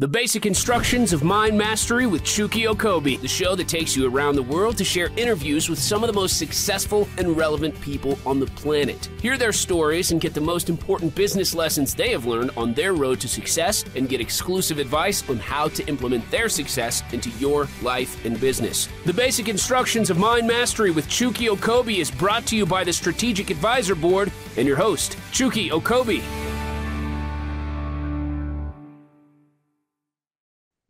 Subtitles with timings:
[0.00, 4.34] The Basic Instructions of Mind Mastery with Chukky Okobi, the show that takes you around
[4.34, 8.40] the world to share interviews with some of the most successful and relevant people on
[8.40, 9.10] the planet.
[9.20, 12.94] Hear their stories and get the most important business lessons they have learned on their
[12.94, 17.68] road to success and get exclusive advice on how to implement their success into your
[17.82, 18.88] life and business.
[19.04, 22.92] The Basic Instructions of Mind Mastery with Chukky Okobi is brought to you by the
[22.94, 26.49] Strategic Advisor Board and your host, Chukky Okobi.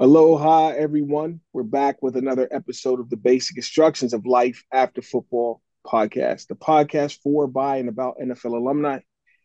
[0.03, 1.43] Aloha, everyone.
[1.53, 6.55] We're back with another episode of the Basic Instructions of Life After Football podcast, the
[6.55, 9.01] podcast for, by, and about NFL alumni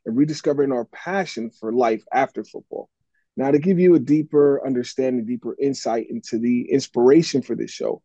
[0.05, 2.89] and rediscovering our passion for life after football.
[3.35, 8.01] Now, to give you a deeper understanding, deeper insight into the inspiration for this show,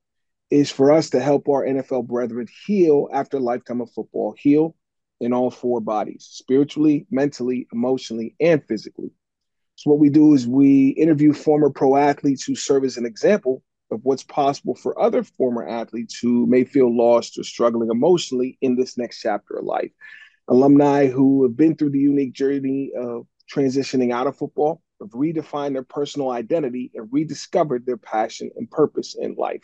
[0.50, 4.74] is for us to help our NFL brethren heal after a lifetime of football, heal
[5.20, 9.12] in all four bodies spiritually, mentally, emotionally, and physically.
[9.80, 13.62] So what we do is we interview former pro athletes who serve as an example
[13.90, 18.76] of what's possible for other former athletes who may feel lost or struggling emotionally in
[18.76, 19.90] this next chapter of life.
[20.48, 25.72] Alumni who have been through the unique journey of transitioning out of football, have redefined
[25.72, 29.62] their personal identity and rediscovered their passion and purpose in life.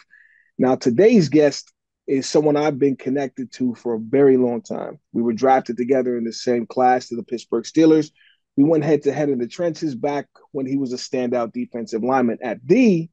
[0.56, 1.74] Now, today's guest
[2.06, 4.98] is someone I've been connected to for a very long time.
[5.12, 8.12] We were drafted together in the same class to the Pittsburgh Steelers.
[8.56, 12.02] We went head to head in the trenches back when he was a standout defensive
[12.02, 13.08] lineman at the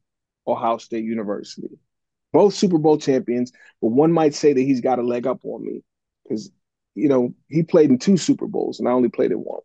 [0.46, 1.68] Ohio State University.
[2.32, 5.64] Both Super Bowl champions, but one might say that he's got a leg up on
[5.64, 5.82] me
[6.22, 6.50] because,
[6.94, 9.60] you know, he played in two Super Bowls and I only played in one.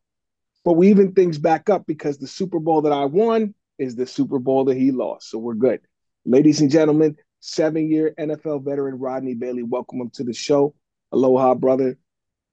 [0.66, 4.06] But we even things back up because the Super Bowl that I won is the
[4.06, 5.30] Super Bowl that he lost.
[5.30, 5.80] So we're good.
[6.26, 10.76] Ladies and gentlemen, seven year NFL veteran Rodney Bailey, welcome him to the show.
[11.12, 11.98] Aloha, brother.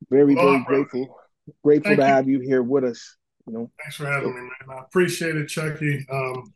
[0.08, 0.84] Very, Aloha, very brother.
[0.84, 1.16] grateful
[1.62, 2.12] grateful Thank to you.
[2.12, 3.16] have you here with us.
[3.46, 4.78] You know, thanks for having me, man.
[4.78, 6.02] I appreciate it, Chukky.
[6.12, 6.52] Um,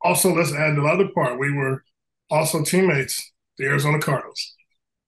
[0.00, 1.38] also, let's add the other part.
[1.38, 1.82] We were
[2.30, 4.54] also teammates, the Arizona Cardinals.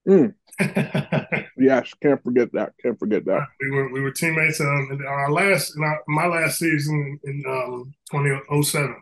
[0.07, 0.35] Mm.
[1.57, 2.73] yes, can't forget that.
[2.83, 3.47] Can't forget that.
[3.61, 7.45] We were we were teammates um, in our last in our, my last season in
[7.49, 8.97] um, 2007.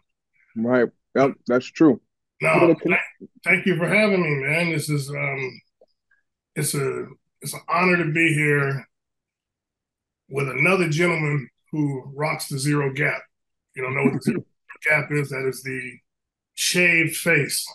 [0.56, 0.88] Right.
[1.14, 2.00] Yep, that's true.
[2.42, 3.00] No, thank,
[3.44, 4.70] thank you for having me, man.
[4.70, 5.60] This is um,
[6.54, 7.06] it's a
[7.40, 8.86] it's an honor to be here
[10.28, 13.22] with another gentleman who rocks the zero gap.
[13.74, 14.44] You don't know what the zero
[14.88, 15.30] gap is?
[15.30, 15.98] That is the
[16.54, 17.66] shaved face.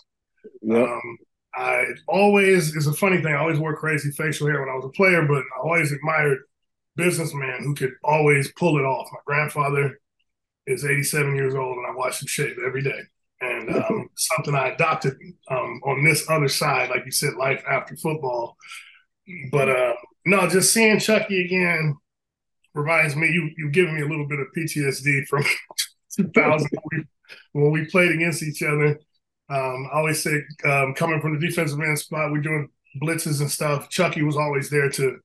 [0.62, 0.88] Yep.
[0.88, 1.18] Um,
[1.54, 3.34] I always is a funny thing.
[3.34, 6.38] I always wore crazy facial hair when I was a player, but I always admired
[6.96, 9.08] businessmen who could always pull it off.
[9.12, 10.00] My grandfather
[10.66, 13.00] is 87 years old, and I watch him shave every day.
[13.40, 15.16] And um, something I adopted
[15.48, 18.56] um, on this other side, like you said, life after football.
[19.50, 21.96] But uh, no, just seeing Chukky again
[22.74, 25.44] reminds me you you've given me a little bit of PTSD from
[26.16, 26.68] 2000
[27.52, 28.98] when we played against each other.
[29.48, 32.68] Um, I always say um, coming from the defensive end spot, we're doing
[33.02, 33.90] blitzes and stuff.
[33.90, 35.18] Chukky was always there to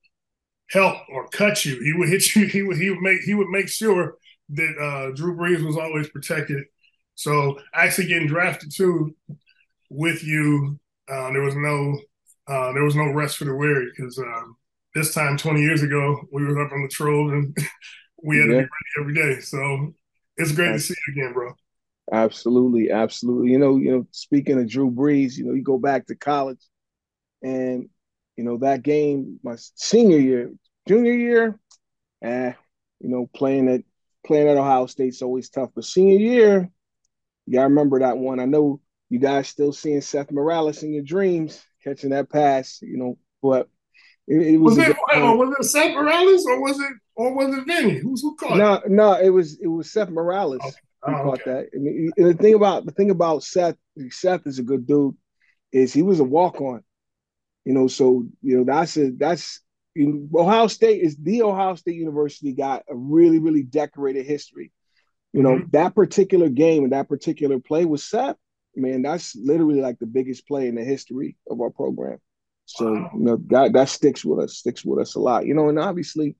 [0.70, 1.80] help or cut you.
[1.82, 2.46] He would hit you.
[2.48, 4.16] He would he would make he would make sure
[4.50, 6.64] that uh, Drew Brees was always protected.
[7.14, 9.14] So actually getting drafted too
[9.90, 10.78] with you,
[11.08, 11.98] uh, there was no
[12.46, 14.56] uh, there was no rest for the weary because um,
[14.94, 17.56] this time 20 years ago, we were up on the Trove and
[18.22, 18.62] we had yeah.
[18.62, 18.68] to be
[19.00, 19.40] ready every day.
[19.40, 19.94] So
[20.36, 21.52] it's great to see you again, bro.
[22.10, 23.50] Absolutely, absolutely.
[23.50, 26.60] You know, you know, speaking of Drew Brees, you know, you go back to college
[27.42, 27.88] and
[28.38, 30.52] you know, that game, my senior year,
[30.86, 31.58] junior year,
[32.22, 32.52] eh,
[33.00, 33.82] you know, playing at
[34.24, 35.70] playing at Ohio State's always tough.
[35.74, 36.70] But senior year,
[37.46, 38.38] you gotta remember that one.
[38.38, 42.96] I know you guys still seeing Seth Morales in your dreams, catching that pass, you
[42.96, 43.68] know, but
[44.28, 47.56] it, it was, was, it, uh, was it Seth Morales or was it or was
[47.56, 47.98] it Vinny?
[47.98, 48.58] Who's who caught?
[48.58, 50.76] No, no, it was it was Seth Morales okay.
[51.02, 51.50] who oh, caught okay.
[51.50, 51.68] that.
[51.72, 53.76] And, and the thing about the thing about Seth,
[54.10, 55.16] Seth is a good dude,
[55.72, 56.84] is he was a walk on.
[57.64, 59.62] You know, so you know that's a that's
[59.94, 64.72] you know, Ohio State is the Ohio State University got a really really decorated history.
[65.32, 65.70] You know mm-hmm.
[65.72, 68.36] that particular game and that particular play was Seth.
[68.76, 72.18] Man, that's literally like the biggest play in the history of our program.
[72.68, 73.10] So wow.
[73.14, 75.46] you know that that sticks with us, sticks with us a lot.
[75.46, 76.36] You know, and obviously,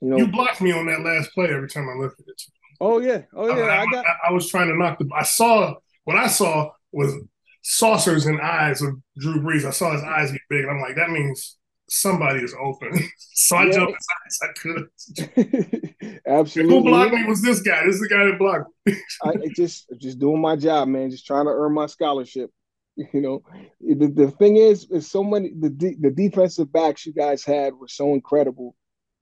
[0.00, 2.42] you know, you blocked me on that last play every time I looked at it.
[2.80, 3.64] Oh yeah, oh yeah.
[3.64, 4.06] I, I got.
[4.06, 5.08] I, I, was trying to knock the.
[5.12, 5.74] I saw
[6.04, 7.14] what I saw was
[7.62, 9.64] saucers and eyes of Drew Brees.
[9.64, 11.56] I saw his eyes get big, and I'm like, that means
[11.88, 12.92] somebody is open.
[13.18, 13.72] so I yeah.
[13.72, 16.20] jumped as high as I could.
[16.28, 16.76] Absolutely.
[16.76, 17.84] who blocked me was this guy.
[17.84, 18.94] This is the guy that blocked me.
[19.24, 21.10] I just just doing my job, man.
[21.10, 22.52] Just trying to earn my scholarship.
[23.12, 23.42] You know,
[23.80, 27.74] the, the thing is, is so many the de- the defensive backs you guys had
[27.74, 28.74] were so incredible.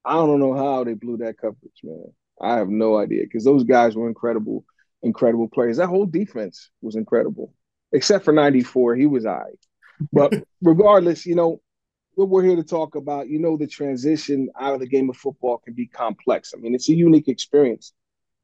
[0.04, 2.04] I don't know how they blew that coverage, man.
[2.40, 4.64] I have no idea because those guys were incredible.
[5.02, 5.78] incredible players.
[5.78, 7.52] That whole defense was incredible,
[7.92, 8.96] except for '94.
[8.96, 9.44] He was I.
[10.12, 11.60] But regardless, you know,
[12.14, 15.16] what we're here to talk about, you know, the transition out of the game of
[15.16, 16.52] football can be complex.
[16.56, 17.92] I mean, it's a unique experience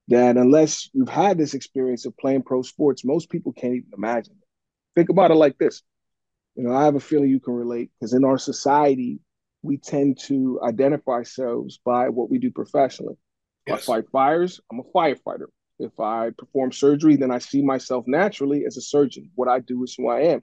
[0.08, 4.36] that unless you've had this experience of playing pro sports, most people can't even imagine.
[4.94, 5.82] Think about it like this.
[6.56, 9.20] You know, I have a feeling you can relate because in our society,
[9.62, 13.16] we tend to identify ourselves by what we do professionally.
[13.66, 13.82] Yes.
[13.82, 15.46] I fight fires, I'm a firefighter.
[15.78, 19.30] If I perform surgery, then I see myself naturally as a surgeon.
[19.34, 20.42] What I do is who I am.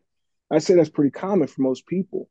[0.49, 2.29] I say that's pretty common for most people,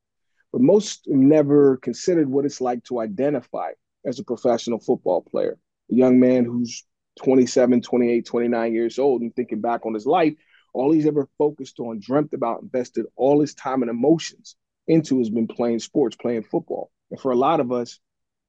[0.53, 3.73] but most never considered what it's like to identify
[4.05, 5.59] as a professional football player.
[5.93, 6.85] A young man who's
[7.23, 10.35] 27, 28, 29 years old and thinking back on his life,
[10.77, 14.57] all he's ever focused on, dreamt about, invested all his time and emotions
[14.87, 16.91] into has been playing sports, playing football.
[17.11, 17.99] And for a lot of us,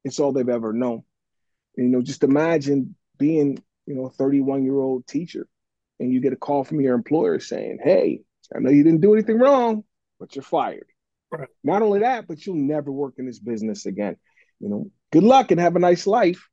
[0.03, 1.03] it's all they've ever known.
[1.77, 5.47] And, you know, just imagine being, you know, a 31 year old teacher
[5.99, 8.21] and you get a call from your employer saying, Hey,
[8.53, 9.83] I know you didn't do anything wrong,
[10.19, 10.87] but you're fired.
[11.31, 11.49] Right.
[11.63, 14.17] Not only that, but you'll never work in this business again.
[14.59, 16.47] You know, good luck and have a nice life.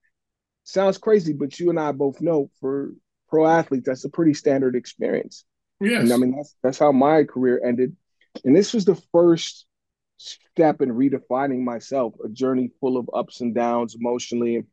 [0.64, 2.92] Sounds crazy, but you and I both know for
[3.28, 5.44] pro athletes, that's a pretty standard experience.
[5.80, 6.02] Yes.
[6.02, 7.96] And I mean, that's that's how my career ended.
[8.44, 9.66] And this was the first
[10.16, 14.64] step in redefining myself, a journey full of ups and downs emotionally.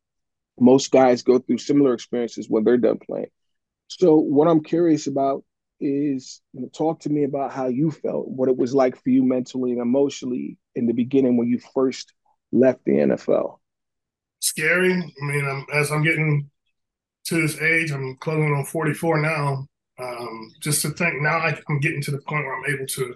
[0.60, 3.32] Most guys go through similar experiences when they're done playing.
[3.88, 5.44] So, what I'm curious about
[5.80, 9.10] is you know, talk to me about how you felt, what it was like for
[9.10, 12.14] you mentally and emotionally in the beginning when you first
[12.52, 13.58] left the NFL.
[14.40, 14.94] Scary.
[14.94, 16.50] I mean, I'm, as I'm getting
[17.26, 19.68] to this age, I'm closing on 44 now.
[20.00, 23.16] Um, just to think now I, I'm getting to the point where I'm able to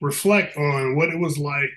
[0.00, 1.76] reflect on what it was like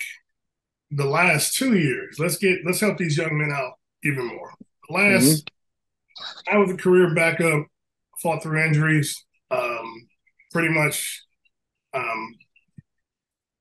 [0.91, 2.17] the last two years.
[2.19, 3.73] Let's get let's help these young men out
[4.03, 4.51] even more.
[4.89, 6.55] Last, mm-hmm.
[6.55, 7.67] I was a career backup,
[8.21, 10.07] fought through injuries, um,
[10.51, 11.23] pretty much
[11.93, 12.35] um,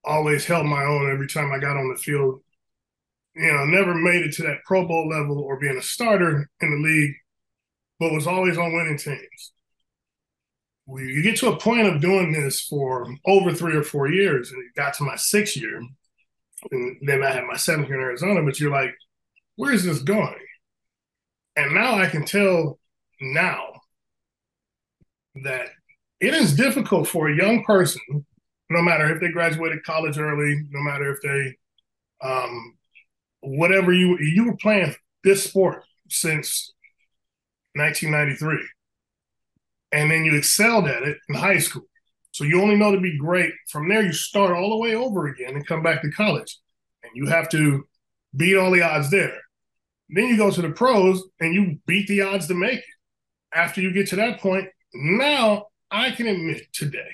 [0.04, 2.40] always held my own every time I got on the field.
[3.36, 6.70] You know, never made it to that Pro Bowl level or being a starter in
[6.70, 7.14] the league,
[7.98, 9.52] but was always on winning teams.
[10.86, 14.62] You get to a point of doing this for over three or four years, and
[14.62, 15.80] it got to my sixth year,
[16.70, 18.42] and then I had my seventh year in Arizona.
[18.42, 18.94] But you're like,
[19.56, 20.34] where is this going?
[21.56, 22.78] And now I can tell
[23.20, 23.80] now
[25.42, 25.68] that
[26.20, 28.00] it is difficult for a young person,
[28.70, 31.56] no matter if they graduated college early, no matter if they,
[32.26, 32.76] um,
[33.40, 36.72] whatever you you were playing this sport since
[37.74, 38.58] 1993,
[39.94, 41.86] and then you excelled at it in high school.
[42.32, 43.52] So you only know to be great.
[43.70, 46.58] From there, you start all the way over again and come back to college,
[47.04, 47.86] and you have to
[48.36, 49.38] beat all the odds there.
[50.08, 52.84] Then you go to the pros and you beat the odds to make it.
[53.54, 57.12] After you get to that point, now I can admit today,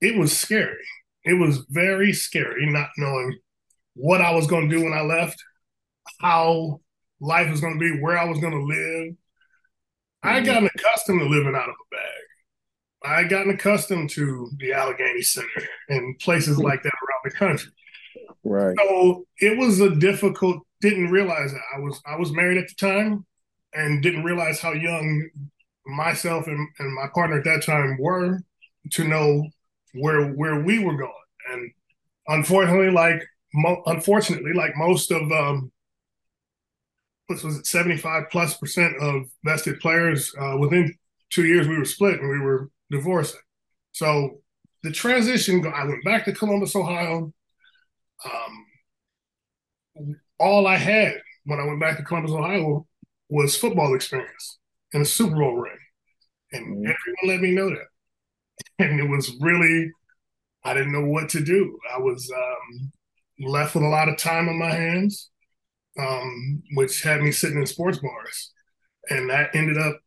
[0.00, 0.86] it was scary.
[1.24, 3.38] It was very scary not knowing
[3.94, 5.36] what I was going to do when I left,
[6.18, 6.80] how
[7.20, 9.14] life was going to be, where I was going to live.
[10.24, 10.28] Mm-hmm.
[10.28, 12.22] I had gotten accustomed to living out of a bag.
[13.04, 16.66] I had gotten accustomed to the Allegheny Center and places mm-hmm.
[16.66, 17.72] like that around the country.
[18.44, 18.76] Right.
[18.78, 20.62] So it was a difficult.
[20.80, 23.24] Didn't realize that I was I was married at the time,
[23.72, 25.28] and didn't realize how young
[25.86, 28.40] myself and, and my partner at that time were
[28.92, 29.46] to know
[29.94, 31.12] where where we were going.
[31.52, 31.70] And
[32.28, 33.22] unfortunately, like
[33.54, 35.72] mo- unfortunately, like most of um,
[37.34, 40.94] what was it, seventy five plus percent of vested players uh, within
[41.30, 43.40] two years we were split and we were divorcing.
[43.92, 44.40] So
[44.82, 47.32] the transition, I went back to Columbus, Ohio.
[48.24, 52.86] Um, all I had when I went back to Columbus, Ohio,
[53.28, 54.58] was football experience
[54.92, 55.78] in a Super Bowl ring.
[56.52, 56.82] And mm-hmm.
[56.82, 57.86] everyone let me know that.
[58.78, 59.90] And it was really,
[60.64, 61.78] I didn't know what to do.
[61.94, 62.92] I was um,
[63.40, 65.30] left with a lot of time on my hands,
[65.98, 68.52] um, which had me sitting in sports bars.
[69.10, 69.98] And that ended up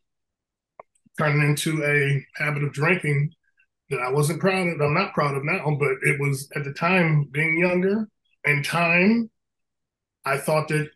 [1.17, 3.31] turning into a habit of drinking
[3.89, 4.81] that I wasn't proud of.
[4.81, 8.07] I'm not proud of now, but it was at the time being younger
[8.45, 9.29] and time,
[10.23, 10.89] I thought that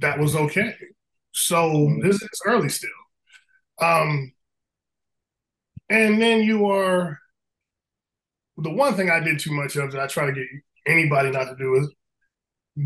[0.00, 0.74] that was okay.
[1.32, 2.06] So mm-hmm.
[2.06, 2.90] this is early still.
[3.80, 4.32] Um,
[5.88, 7.18] and then you are
[8.56, 10.46] the one thing I did too much of that I try to get
[10.86, 11.88] anybody not to do is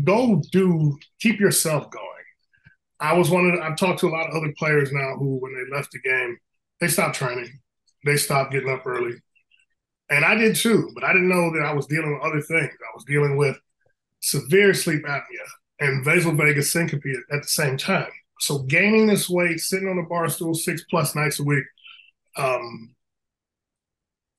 [0.03, 2.03] go do keep yourself going.
[2.99, 5.37] I was one of the, I've talked to a lot of other players now who
[5.37, 6.37] when they left the game,
[6.79, 7.59] they stopped training.
[8.05, 9.15] They stopped getting up early.
[10.09, 12.71] And I did too, but I didn't know that I was dealing with other things.
[12.71, 13.57] I was dealing with
[14.19, 15.21] severe sleep apnea
[15.79, 18.11] and vasovagal syncope at the same time.
[18.39, 21.63] so gaining this weight, sitting on a bar stool six plus nights a week,
[22.37, 22.95] um,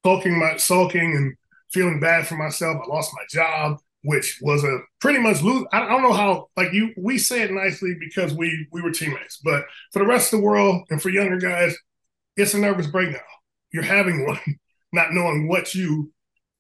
[0.05, 1.35] sulking my sulking and
[1.73, 2.77] feeling bad for myself.
[2.83, 5.67] I lost my job, which was a pretty much lose.
[5.73, 9.39] I don't know how like you we say it nicely because we we were teammates,
[9.43, 11.75] but for the rest of the world and for younger guys,
[12.37, 13.23] it's a nervous breakdown.
[13.73, 14.39] You're having one,
[14.93, 16.13] not knowing what you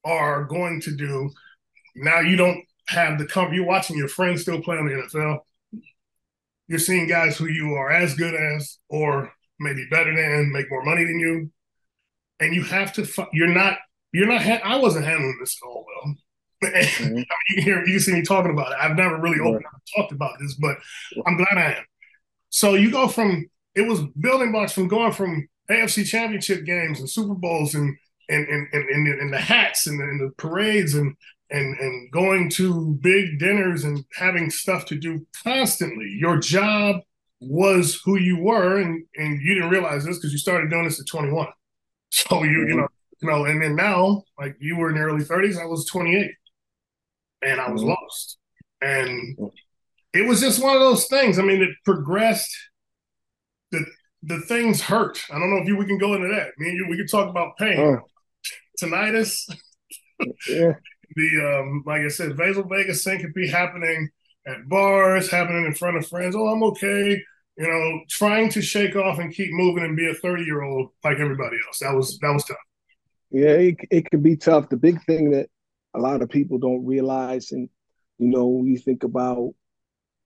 [0.04, 1.30] are going to do.
[1.96, 3.54] Now you don't have the comfort.
[3.54, 5.40] You're watching your friends still play in the NFL.
[6.66, 10.82] You're seeing guys who you are as good as, or maybe better than, make more
[10.82, 11.50] money than you,
[12.40, 13.06] and you have to.
[13.34, 13.78] You're not.
[14.12, 14.40] You're not.
[14.42, 16.14] I wasn't handling this at all well.
[16.72, 17.04] Mm-hmm.
[17.06, 18.78] I mean, you can hear, you can see me talking about it.
[18.80, 20.76] I've never really opened up talked about this, but
[21.26, 21.84] I'm glad I am.
[22.50, 27.10] So you go from it was building blocks from going from AFC Championship games and
[27.10, 27.96] Super Bowls and
[28.28, 31.16] and and and, and, and the hats and the, and the parades and
[31.50, 36.16] and and going to big dinners and having stuff to do constantly.
[36.18, 37.00] Your job
[37.40, 41.00] was who you were, and and you didn't realize this because you started doing this
[41.00, 41.48] at 21.
[42.10, 42.68] So you mm-hmm.
[42.68, 42.88] you know
[43.24, 46.30] you know, and then now like you were in the early 30s, I was 28,
[47.44, 47.90] and I was mm-hmm.
[47.90, 48.38] lost,
[48.80, 49.38] and
[50.12, 51.38] it was just one of those things.
[51.38, 52.50] I mean, it progressed.
[53.70, 53.84] The
[54.22, 55.22] the things hurt.
[55.30, 56.50] I don't know if you we can go into that.
[56.58, 58.00] Me and you we could talk about pain, oh.
[58.80, 59.48] tinnitus.
[60.48, 60.72] yeah
[61.16, 64.10] the um, like I said, vasovagal syncope happening
[64.46, 66.34] at bars, happening in front of friends.
[66.36, 67.22] Oh, I'm okay.
[67.56, 70.90] You know, trying to shake off and keep moving and be a 30 year old
[71.04, 71.78] like everybody else.
[71.80, 72.56] That was that was tough.
[73.30, 74.68] Yeah, it it can be tough.
[74.68, 75.48] The big thing that
[75.94, 77.68] a lot of people don't realize, and
[78.18, 79.54] you know, you think about,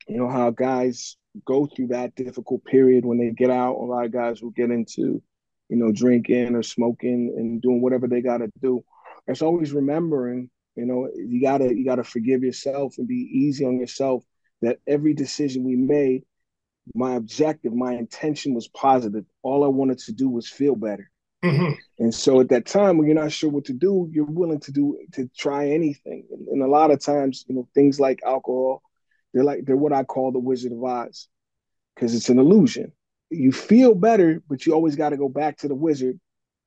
[0.06, 3.76] you know, how guys go through that difficult period when they get out.
[3.76, 5.22] A lot of guys will get into,
[5.68, 8.84] you know, drinking or smoking and doing whatever they got to do.
[9.26, 13.80] It's always remembering you know, you gotta you gotta forgive yourself and be easy on
[13.80, 14.24] yourself.
[14.62, 16.22] That every decision we made,
[16.94, 19.24] my objective, my intention was positive.
[19.42, 21.10] All I wanted to do was feel better.
[21.44, 21.72] Mm-hmm.
[22.00, 24.72] And so at that time when you're not sure what to do, you're willing to
[24.72, 26.26] do to try anything.
[26.32, 28.82] And, and, a lot of times, you know, things like alcohol,
[29.32, 31.28] they're like they're what I call the Wizard of Oz,
[31.94, 32.92] because it's an illusion.
[33.30, 36.18] You feel better, but you always got to go back to the wizard,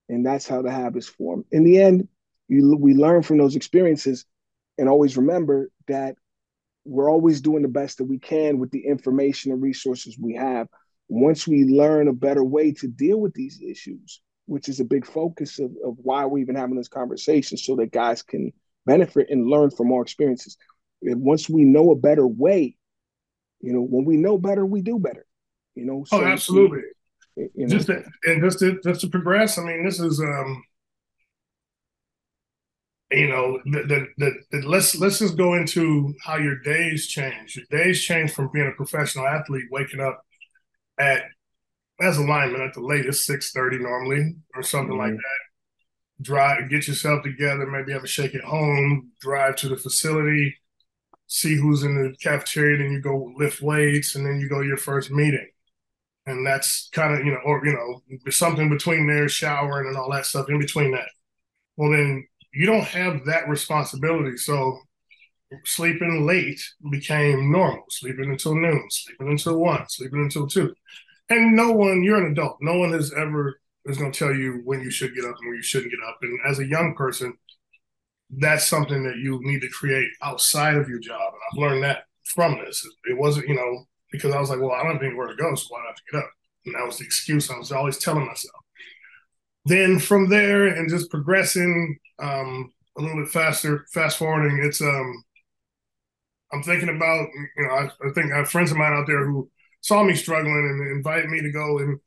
[0.08, 1.44] and that's how the habits form.
[1.52, 2.08] In the end,
[2.48, 4.26] you, we learn from those experiences
[4.78, 6.16] and always remember that
[6.86, 10.68] we're always doing the best that we can with the information and resources we have.
[11.08, 14.22] Once we learn a better way to deal with these issues,
[14.52, 17.94] which is a big focus of, of why we're even having this conversation, so that
[17.94, 18.52] guys can
[18.86, 20.58] benefit and learn from our experiences.
[21.02, 22.76] And once we know a better way,
[23.62, 25.26] you know, when we know better, we do better.
[25.74, 26.04] You know.
[26.06, 26.82] So, oh, absolutely.
[27.38, 29.58] You know, just to, and just to just to progress.
[29.58, 30.62] I mean, this is um
[33.10, 37.56] you know, the, the, the, let's let's just go into how your days change.
[37.56, 40.26] Your days change from being a professional athlete, waking up
[40.98, 41.24] at
[42.00, 45.00] as a lineman at the latest six thirty normally or something mm-hmm.
[45.00, 46.24] like that.
[46.24, 49.12] Drive, get yourself together, maybe have a shake at home.
[49.22, 50.56] Drive to the facility,
[51.28, 54.68] see who's in the cafeteria, then you go lift weights, and then you go to
[54.68, 55.50] your first meeting.
[56.28, 60.12] And that's kind of you know, or you know, something between there, showering and all
[60.12, 61.10] that stuff in between that.
[61.78, 64.38] Well, then you don't have that responsibility.
[64.38, 64.78] So
[65.66, 70.74] sleeping late became normal, sleeping until noon, sleeping until one, sleeping until two.
[71.32, 74.62] And no one, you're an adult, no one has ever is going to tell you
[74.66, 76.18] when you should get up and when you shouldn't get up.
[76.22, 77.34] And as a young person,
[78.30, 81.34] that's something that you need to create outside of your job.
[81.34, 82.86] And I've learned that from this.
[83.06, 85.56] It wasn't, you know, because I was like, well, I don't think where to go,
[85.56, 86.30] so why do I have to get up?
[86.66, 88.64] And that was the excuse I was always telling myself.
[89.66, 95.24] Then from there and just progressing um, a little bit faster, fast forwarding, it's um,
[96.52, 99.26] I'm thinking about you know I, I, think I have friends of mine out there
[99.26, 99.50] who
[99.82, 102.00] saw me struggling and invited me to go and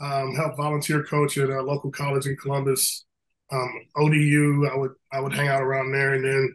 [0.00, 3.04] um, help volunteer coach at a local college in Columbus.
[3.50, 6.54] Um, ODU, I would I would hang out around there, and then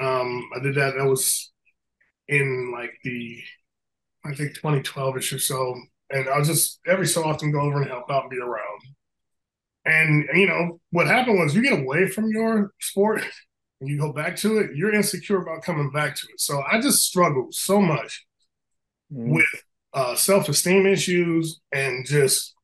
[0.00, 0.94] um, I did that.
[0.96, 1.52] That was
[2.28, 3.38] in like the
[4.24, 5.74] I think 2012ish or so,
[6.10, 8.80] and I'll just every so often go over and help out and be around.
[9.84, 13.22] And you know what happened was you get away from your sport
[13.80, 16.40] and you go back to it, you're insecure about coming back to it.
[16.40, 18.26] So I just struggled so much
[19.12, 19.34] mm.
[19.34, 19.62] with
[19.96, 22.54] uh, self-esteem issues and just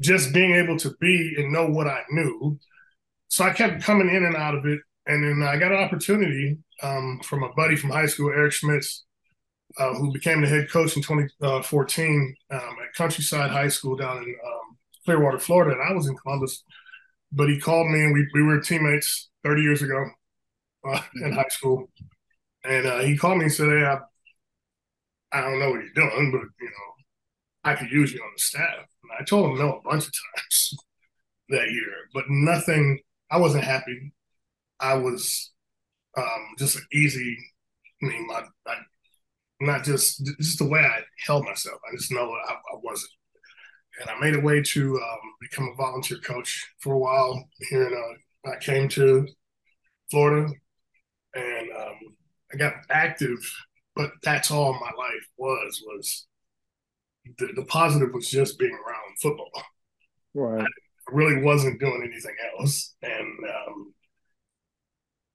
[0.00, 2.58] just being able to be and know what I knew.
[3.28, 6.58] So I kept coming in and out of it, and then I got an opportunity
[6.82, 9.04] um, from a buddy from high school, Eric Schmitz,
[9.78, 14.18] uh, who became the head coach in 2014 uh, um, at Countryside High School down
[14.18, 16.62] in um, Clearwater, Florida, and I was in Columbus.
[17.32, 20.04] But he called me, and we, we were teammates 30 years ago
[20.86, 21.88] uh, in high school.
[22.64, 23.98] And uh, he called me and said, "Hey, I,
[25.32, 26.92] I don't know what you're doing, but you know,
[27.64, 28.86] I could use you on the staff.
[29.02, 30.74] And I told him no a bunch of times
[31.50, 33.00] that year, but nothing.
[33.30, 34.12] I wasn't happy.
[34.78, 35.52] I was
[36.16, 37.36] um, just an easy.
[38.02, 38.74] I mean, my, I,
[39.60, 41.78] not just just the way I held myself.
[41.90, 43.10] I just know I, I wasn't.
[44.00, 47.86] And I made a way to um, become a volunteer coach for a while here
[47.86, 47.94] in.
[47.94, 49.28] Uh, I came to
[50.10, 50.52] Florida,
[51.34, 51.98] and um,
[52.52, 53.38] I got active.
[53.94, 55.01] But that's all my life
[55.42, 56.26] was was
[57.38, 59.50] the, the positive was just being around football.
[60.34, 60.62] Right.
[60.62, 63.94] I really wasn't doing anything else, and um,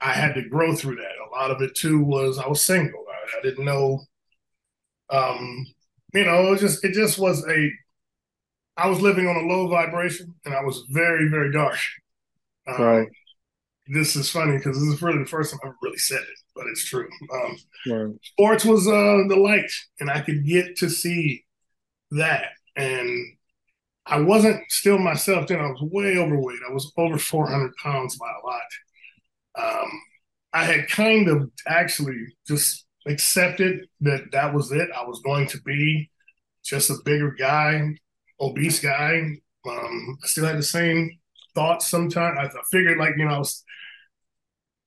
[0.02, 1.28] I had to grow through that.
[1.28, 3.06] A lot of it too was I was single.
[3.10, 4.02] I, I didn't know,
[5.10, 5.66] um,
[6.14, 7.72] you know, it just it just was a.
[8.80, 11.80] I was living on a low vibration, and I was very very dark.
[12.68, 13.08] Um, right.
[13.90, 16.66] This is funny because this is really the first time I've really said it, but
[16.68, 17.08] it's true.
[17.34, 18.16] Um, right.
[18.24, 21.46] Sports was uh, the light, and I could get to see
[22.12, 23.10] that, and
[24.06, 25.60] I wasn't still myself then.
[25.60, 26.60] I was way overweight.
[26.68, 28.62] I was over 400 pounds by a lot
[29.58, 30.02] um,
[30.54, 34.90] I had kind of actually just accepted that that was it.
[34.96, 36.10] I was going to be
[36.64, 37.96] just a bigger guy,
[38.40, 39.22] obese guy.
[39.68, 41.18] Um, I still had the same
[41.58, 42.38] thoughts sometimes.
[42.38, 43.64] I, figured like, you know, I was,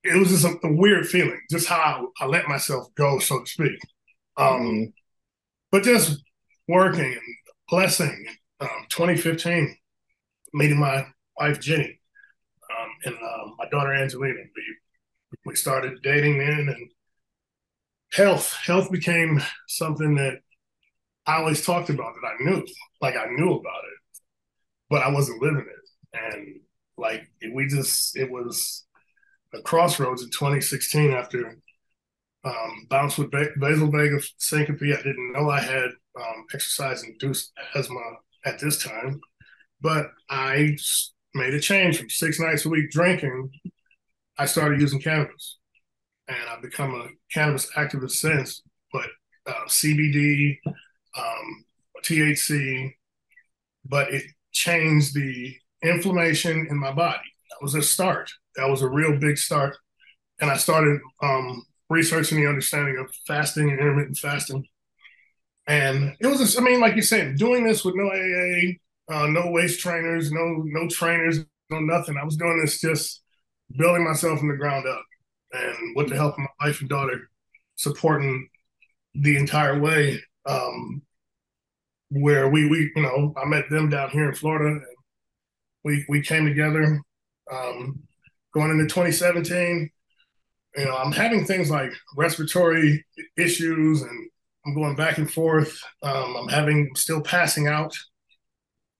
[0.05, 3.41] it was just a, a weird feeling, just how I, I, let myself go, so
[3.41, 3.79] to speak.
[4.37, 4.85] Um, mm-hmm.
[5.73, 6.23] But just
[6.69, 7.37] working and
[7.69, 8.27] blessing,
[8.61, 9.77] um, 2015,
[10.55, 11.07] meeting my
[11.39, 12.00] wife, Jenny
[13.05, 14.35] and um, my daughter Angelina.
[14.35, 16.91] We we started dating then, and
[18.12, 20.41] health health became something that
[21.27, 22.67] I always talked about that I knew,
[23.00, 24.21] like I knew about it,
[24.89, 25.79] but I wasn't living it,
[26.12, 26.61] and
[26.97, 28.85] like we just it was
[29.55, 31.57] a crossroads in 2016 after
[32.45, 34.83] um, bounced with vasovagal syncope.
[34.83, 38.00] I didn't know I had um, exercise induced asthma
[38.45, 39.21] at this time,
[39.81, 40.76] but I
[41.35, 43.50] made a change from six nights a week drinking.
[44.38, 45.58] I started using cannabis,
[46.28, 48.63] and I've become a cannabis activist since.
[48.93, 49.06] But
[49.47, 51.65] uh, CBD, um,
[52.02, 52.95] THC,
[53.84, 57.19] but it changed the inflammation in my body.
[57.50, 58.30] That was a start.
[58.56, 59.76] That was a real big start,
[60.40, 64.66] and I started um, researching the understanding of fasting and intermittent fasting.
[65.66, 69.80] And it was—I mean, like you said, doing this with no AA, uh, no waist
[69.80, 71.38] trainers, no no trainers,
[71.71, 72.16] no nothing.
[72.16, 73.23] I was doing this just
[73.78, 75.04] building myself from the ground up,
[75.52, 77.30] and with the help of my wife and daughter,
[77.76, 78.49] supporting
[79.14, 80.21] the entire way.
[80.47, 81.02] Um,
[82.10, 84.80] where we we you know I met them down here in Florida,
[85.84, 87.00] we we came together.
[87.50, 88.00] Um,
[88.54, 89.90] going into 2017,
[90.76, 93.04] you know I'm having things like respiratory
[93.36, 94.30] issues, and
[94.66, 95.80] I'm going back and forth.
[96.02, 97.95] Um, I'm having still passing out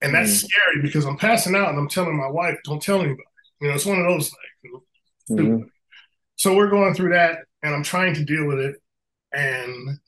[0.02, 3.00] and that's mm scary because I'm passing out and I'm telling my wife, don't tell
[3.00, 3.22] anybody.
[3.60, 4.30] You know, it's one of those
[4.62, 4.82] things.
[5.30, 5.62] Mm-hmm.
[6.36, 8.76] So we're going through that and I'm trying to deal with it.
[9.32, 9.98] And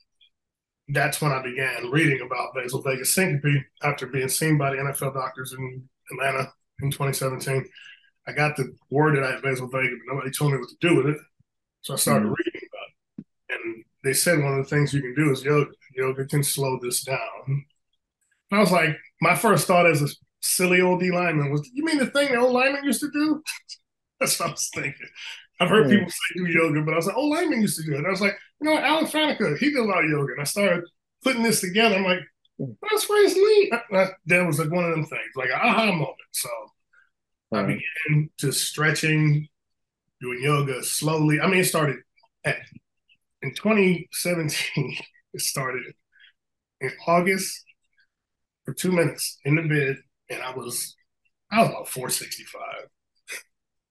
[0.89, 5.13] that's when I began reading about basal vasovagal syncope after being seen by the NFL
[5.13, 6.51] doctors in Atlanta
[6.83, 7.65] in 2017.
[8.27, 10.87] I got the word that I had basal vasovagal, but nobody told me what to
[10.87, 11.17] do with it.
[11.81, 13.25] So I started mm reading about it.
[13.49, 15.71] And they said one of the things you can do is yoga.
[15.95, 17.19] Yoga can slow this down.
[17.47, 17.65] And
[18.51, 20.07] I was like, my first thought as a
[20.41, 23.43] silly old D lineman was, you mean the thing the old lineman used to do?
[24.19, 25.07] That's what I was thinking.
[25.59, 27.93] I've heard people say do yoga, but I was like, oh, lineman used to do
[27.93, 27.99] it.
[27.99, 30.33] And I was like, you know, Alan Faneca, he did a lot of yoga.
[30.33, 30.83] And I started
[31.23, 31.95] putting this together.
[31.95, 32.19] I'm like,
[32.81, 33.73] that's pretty neat.
[34.25, 36.15] That was like one of them things, like an aha moment.
[36.31, 36.49] So.
[37.55, 39.47] I began just stretching,
[40.21, 41.39] doing yoga slowly.
[41.39, 41.97] I mean, it started
[42.45, 42.57] at,
[43.41, 44.97] in 2017.
[45.35, 45.81] It started
[46.79, 47.63] in August
[48.65, 49.97] for two minutes in the bed,
[50.29, 50.95] and I was
[51.51, 52.61] I was about 465.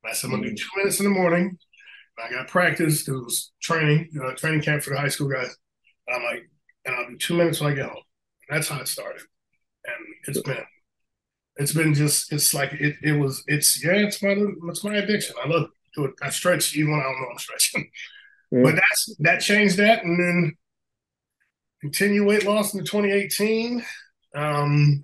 [0.05, 1.59] I said, I'm gonna do two minutes in the morning.
[2.23, 5.55] I got practice it was training, uh, training camp for the high school guys.
[6.07, 6.43] And I'm like,
[6.85, 8.03] and I'll do two minutes when I get home.
[8.49, 9.23] And that's how it started.
[9.85, 9.95] And
[10.29, 10.59] it's been,
[11.57, 14.37] it's been just, it's like it, it was, it's yeah, it's my,
[14.69, 15.37] it's my addiction.
[15.43, 15.65] I love
[15.97, 16.11] it.
[16.23, 17.91] I stretch even when I don't know I'm stretching.
[18.51, 18.63] Yeah.
[18.65, 20.53] But that's that changed that, and then
[21.81, 23.85] continue weight loss in 2018.
[24.35, 25.03] Um,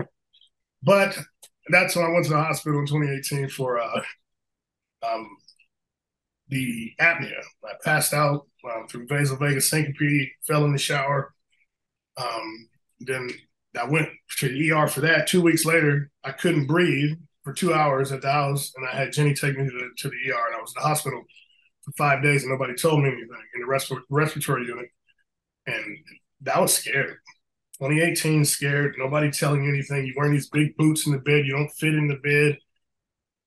[0.82, 1.18] but
[1.68, 4.02] that's when I went to the hospital in 2018 for uh,
[5.06, 5.28] um,
[6.48, 7.42] the apnea.
[7.64, 11.34] I passed out um, through vasovagal syncope, fell in the shower.
[12.16, 12.68] Um,
[13.00, 13.30] then
[13.78, 15.26] I went to the ER for that.
[15.26, 19.12] Two weeks later, I couldn't breathe for two hours at the house, and I had
[19.12, 21.22] Jenny take me to the, to the ER, and I was in the hospital
[21.85, 24.88] for five days, and nobody told me anything in the resp- respiratory unit,
[25.66, 25.98] and
[26.42, 27.14] that was scary
[27.78, 30.04] 2018, scared, nobody telling you anything.
[30.04, 32.59] You wearing these big boots in the bed, you don't fit in the bed.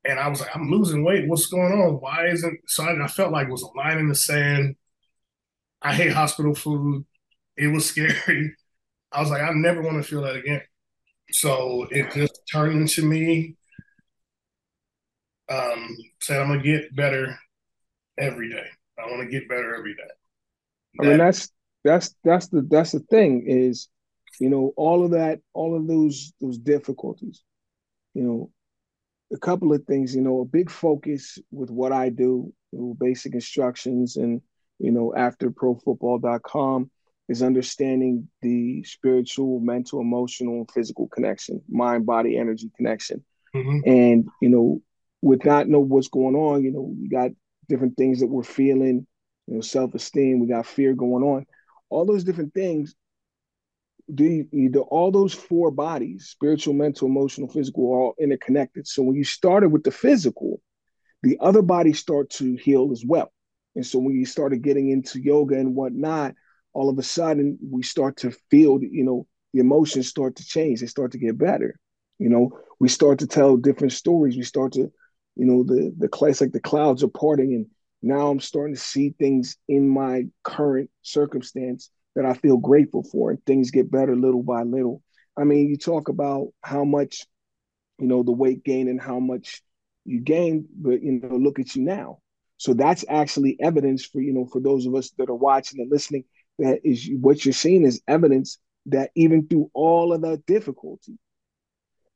[0.05, 1.27] And I was like, I'm losing weight.
[1.27, 1.95] What's going on?
[1.95, 4.75] Why isn't so I, I felt like it was a line in the sand.
[5.81, 7.05] I hate hospital food.
[7.57, 8.55] It was scary.
[9.11, 10.61] I was like, I never want to feel that again.
[11.31, 13.55] So it just turned into me
[15.49, 17.37] um, saying I'm gonna get better
[18.17, 18.65] every day.
[18.97, 20.03] I want to get better every day.
[20.95, 21.51] That, I mean, that's
[21.83, 23.89] that's that's the that's the thing is,
[24.39, 27.43] you know, all of that, all of those those difficulties,
[28.13, 28.51] you know,
[29.33, 32.95] a couple of things, you know, a big focus with what I do, you know,
[32.99, 34.41] basic instructions and
[34.79, 36.89] you know, after profootball.com
[37.31, 43.23] is understanding the spiritual, mental, emotional, and physical connection, mind, body, energy connection.
[43.55, 43.89] Mm-hmm.
[43.89, 44.81] And, you know,
[45.21, 47.31] with not know what's going on, you know, we got
[47.69, 49.07] different things that we're feeling,
[49.47, 51.45] you know, self-esteem, we got fear going on.
[51.89, 52.95] All those different things,
[54.13, 58.87] do either all those four bodies, spiritual, mental, emotional, physical, all interconnected.
[58.87, 60.59] So when you started with the physical,
[61.23, 63.31] the other bodies start to heal as well.
[63.75, 66.35] And so when you started getting into yoga and whatnot,
[66.73, 70.79] all of a sudden we start to feel, you know, the emotions start to change.
[70.79, 71.77] They start to get better.
[72.19, 74.37] You know, we start to tell different stories.
[74.37, 74.91] We start to,
[75.35, 77.65] you know, the the class like the clouds are parting, and
[78.01, 83.31] now I'm starting to see things in my current circumstance that I feel grateful for,
[83.31, 85.01] and things get better little by little.
[85.37, 87.25] I mean, you talk about how much,
[87.99, 89.61] you know, the weight gain and how much
[90.05, 92.19] you gained, but you know, look at you now.
[92.57, 95.91] So that's actually evidence for you know for those of us that are watching and
[95.91, 96.25] listening.
[96.59, 101.17] That is what you're seeing is evidence that even through all of that difficulty,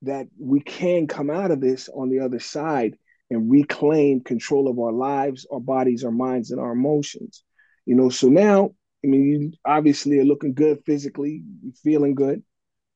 [0.02, 2.98] that we can come out of this on the other side
[3.30, 7.43] and reclaim control of our lives, our bodies, our minds, and our emotions.
[7.86, 8.71] You know, so now,
[9.04, 11.43] I mean, you obviously are looking good physically,
[11.84, 12.43] feeling good.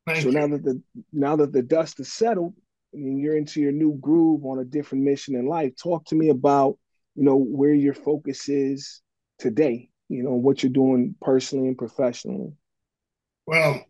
[0.05, 0.39] Thank so you.
[0.39, 2.53] now that the now that the dust is settled,
[2.93, 5.73] I mean, you're into your new groove on a different mission in life.
[5.81, 6.77] Talk to me about
[7.15, 9.01] you know where your focus is
[9.37, 12.51] today you know what you're doing personally and professionally
[13.45, 13.83] well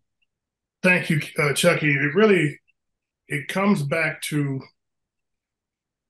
[0.84, 2.60] thank you uh, chukky it really
[3.28, 4.60] it comes back to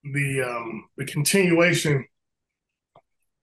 [0.03, 2.05] the um the continuation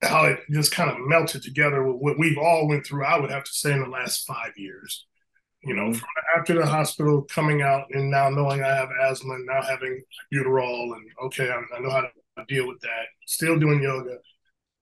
[0.01, 3.31] how it just kind of melted together with what we've all went through i would
[3.31, 5.05] have to say in the last five years
[5.63, 6.39] you know mm-hmm.
[6.39, 10.01] after the hospital coming out and now knowing i have asthma and now having
[10.33, 12.09] albuterol and okay I, I know how to
[12.45, 13.05] deal with that.
[13.25, 14.17] Still doing yoga.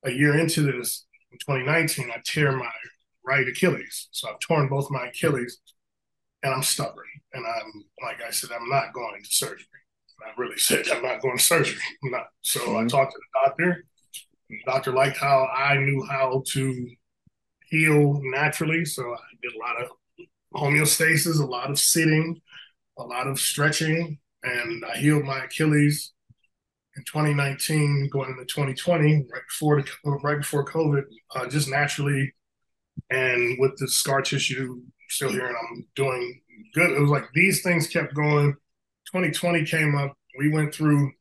[0.03, 2.71] A year into this, in 2019, I tear my
[3.25, 4.07] right Achilles.
[4.11, 5.59] So I've torn both my Achilles,
[6.43, 7.05] and I'm stubborn.
[7.33, 9.65] And I'm like I said, I'm not going to surgery.
[10.25, 11.81] I really said I'm not going to surgery.
[12.03, 12.27] I'm not.
[12.41, 12.85] So mm-hmm.
[12.85, 13.83] I talked to the doctor.
[14.49, 16.89] The doctor liked how I knew how to
[17.69, 18.85] heal naturally.
[18.85, 19.89] So I did a lot of
[20.53, 22.39] homeostasis, a lot of sitting,
[22.97, 26.13] a lot of stretching, and I healed my Achilles
[26.97, 31.03] in 2019 going into 2020 right before the, right before covid
[31.35, 32.33] uh, just naturally
[33.09, 36.41] and with the scar tissue still here and i'm doing
[36.73, 38.53] good it was like these things kept going.
[39.11, 41.11] 2020 came up we went through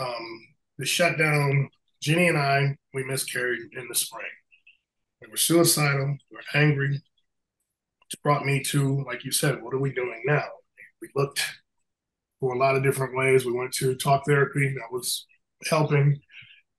[0.00, 0.46] um,
[0.78, 1.68] the shutdown.
[2.00, 4.24] Jenny and i we miscarried in the spring.
[5.20, 6.90] We were suicidal we were angry.
[6.90, 10.44] Which brought me to like you said what are we doing now?
[11.02, 11.42] We looked
[12.40, 13.44] for a lot of different ways.
[13.44, 15.26] We went to talk therapy that was
[15.68, 16.20] helping,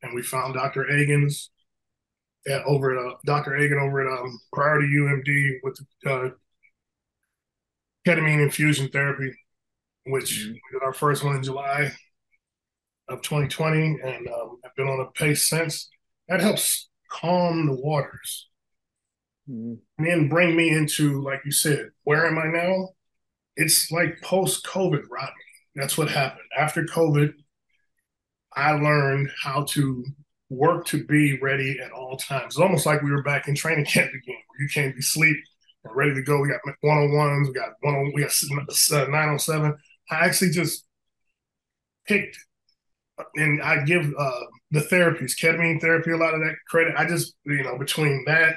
[0.02, 0.86] and we found Dr.
[0.90, 1.50] Agins
[2.48, 3.56] at, over at uh, Dr.
[3.56, 6.30] Agan over at um, Priority UMD with uh,
[8.08, 9.32] ketamine infusion therapy,
[10.06, 10.54] which mm-hmm.
[10.54, 11.92] we did our first one in July
[13.08, 15.90] of 2020, and um, I've been on a pace since.
[16.28, 18.48] That helps calm the waters.
[19.50, 19.74] Mm-hmm.
[19.98, 22.90] And then bring me into, like you said, where am I now?
[23.56, 25.34] It's like post COVID, Rodney.
[25.80, 26.48] That's what happened.
[26.58, 27.34] After COVID,
[28.54, 30.06] I learned how to
[30.50, 32.56] work to be ready at all times.
[32.56, 35.38] It's almost like we were back in training camp again, where you can't be sleep
[35.84, 36.42] and ready to go.
[36.42, 38.34] We got one on ones, we got one on, we got
[38.92, 39.76] uh, nine on seven.
[40.12, 40.86] I actually just
[42.08, 42.38] picked,
[43.36, 46.96] and I give uh, the therapies, ketamine therapy, a lot of that credit.
[46.98, 48.56] I just, you know, between that,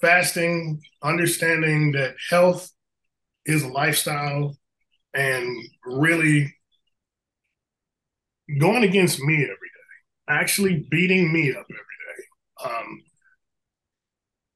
[0.00, 2.70] fasting, understanding that health
[3.44, 4.56] is a lifestyle
[5.16, 6.54] and really
[8.60, 12.74] going against me every day, actually beating me up every day.
[12.74, 13.02] Um,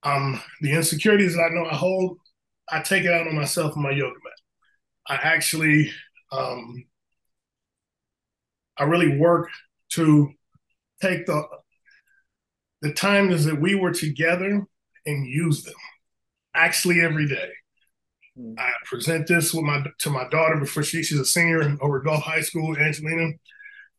[0.03, 2.19] um, the insecurities that I know I hold,
[2.69, 4.33] I take it out on myself in my yoga mat.
[5.09, 5.91] I actually,
[6.31, 6.85] um,
[8.77, 9.49] I really work
[9.91, 10.31] to
[11.03, 11.43] take the
[12.83, 14.67] the times that we were together
[15.05, 15.75] and use them
[16.55, 17.51] actually every day.
[18.59, 22.05] I present this with my to my daughter before she she's a senior over at
[22.05, 23.33] Gulf High School, Angelina,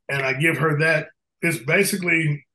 [0.10, 1.08] and I give her that.
[1.42, 2.46] It's basically,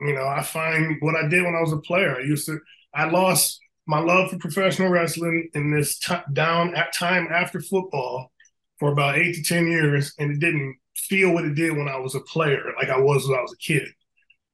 [0.00, 2.16] you know, I find what I did when I was a player.
[2.16, 2.58] I used to,
[2.92, 8.32] I lost my love for professional wrestling in this t- down at time after football
[8.78, 11.98] for about eight to ten years, and it didn't feel what it did when I
[11.98, 13.86] was a player, like I was when I was a kid.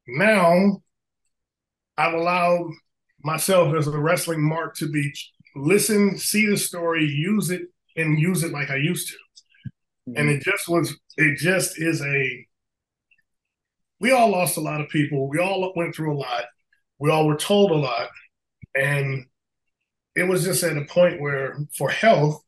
[0.06, 0.82] Now,
[1.96, 2.70] I've allowed
[3.24, 5.12] myself as a wrestling mark to be
[5.54, 7.62] listen, see the story, use it,
[7.96, 9.14] and use it like I used to.
[10.08, 10.18] Mm-hmm.
[10.18, 12.46] And it just was, it just is a,
[14.00, 15.28] we all lost a lot of people.
[15.28, 16.44] We all went through a lot.
[16.98, 18.08] We all were told a lot.
[18.74, 19.26] And
[20.16, 22.42] it was just at a point where, for health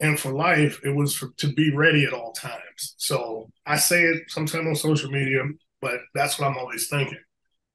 [0.00, 2.94] and for life, it was for, to be ready at all times.
[2.96, 5.42] So I say it sometimes on social media,
[5.82, 7.18] but that's what I'm always thinking.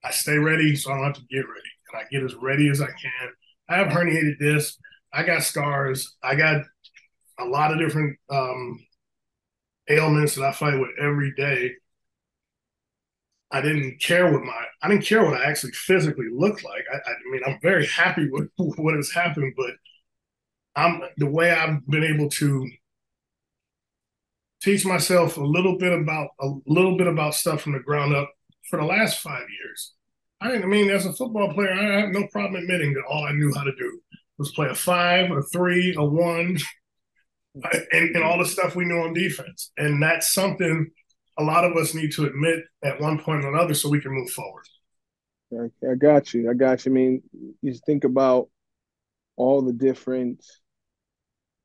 [0.03, 1.62] I stay ready so I don't have to get ready.
[1.91, 3.29] And I get as ready as I can
[3.69, 4.78] I have herniated disc.
[5.13, 6.15] I got scars.
[6.23, 6.63] I got
[7.39, 8.80] a lot of different um,
[9.89, 11.73] ailments that I fight with every day.
[13.52, 16.84] I didn't care what my I didn't care what I actually physically looked like.
[16.91, 19.71] I, I mean, I'm very happy with what has happened, but
[20.76, 22.67] I'm the way I've been able to
[24.62, 28.32] teach myself a little bit about a little bit about stuff from the ground up
[28.69, 29.93] for the last five years.
[30.43, 33.32] I, I mean, as a football player, I have no problem admitting that all I
[33.32, 33.99] knew how to do
[34.38, 36.58] was play a five, a three, a one,
[37.91, 39.71] and, and all the stuff we knew on defense.
[39.77, 40.91] And that's something
[41.39, 44.12] a lot of us need to admit at one point or another so we can
[44.12, 44.65] move forward.
[45.53, 46.49] I, I got you.
[46.49, 46.91] I got you.
[46.91, 47.23] I mean,
[47.62, 48.49] you think about
[49.36, 50.43] all the different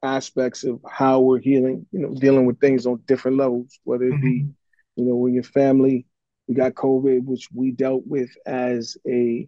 [0.03, 4.21] aspects of how we're healing, you know, dealing with things on different levels, whether it
[4.21, 4.51] be, mm-hmm.
[4.97, 6.07] you know, when your family
[6.49, 9.47] we got COVID, which we dealt with as a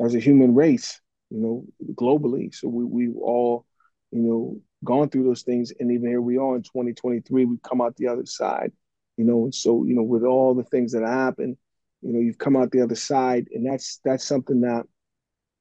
[0.00, 1.64] as a human race, you know,
[1.94, 2.52] globally.
[2.54, 3.66] So we we all,
[4.10, 7.44] you know, gone through those things, and even here we are in 2023.
[7.44, 8.72] We've come out the other side,
[9.18, 9.44] you know.
[9.44, 11.56] And so you know, with all the things that happen,
[12.00, 14.86] you know, you've come out the other side, and that's that's something that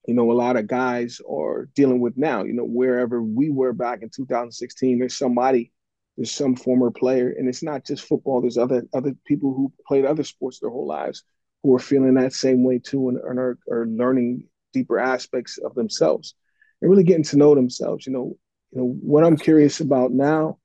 [0.08, 2.44] you know a lot of guys are dealing with now.
[2.44, 5.74] You know, wherever we were back in 2016, there's somebody
[6.18, 8.42] there's some former player, and it's not just football.
[8.42, 11.24] There's other other people who played other sports their whole lives
[11.64, 15.76] who are feeling that same way too, and, and are, are learning deeper aspects of
[15.76, 16.36] themselves
[16.82, 18.06] and really getting to know themselves.
[18.06, 18.38] You know,
[18.72, 20.58] you know what I'm curious about now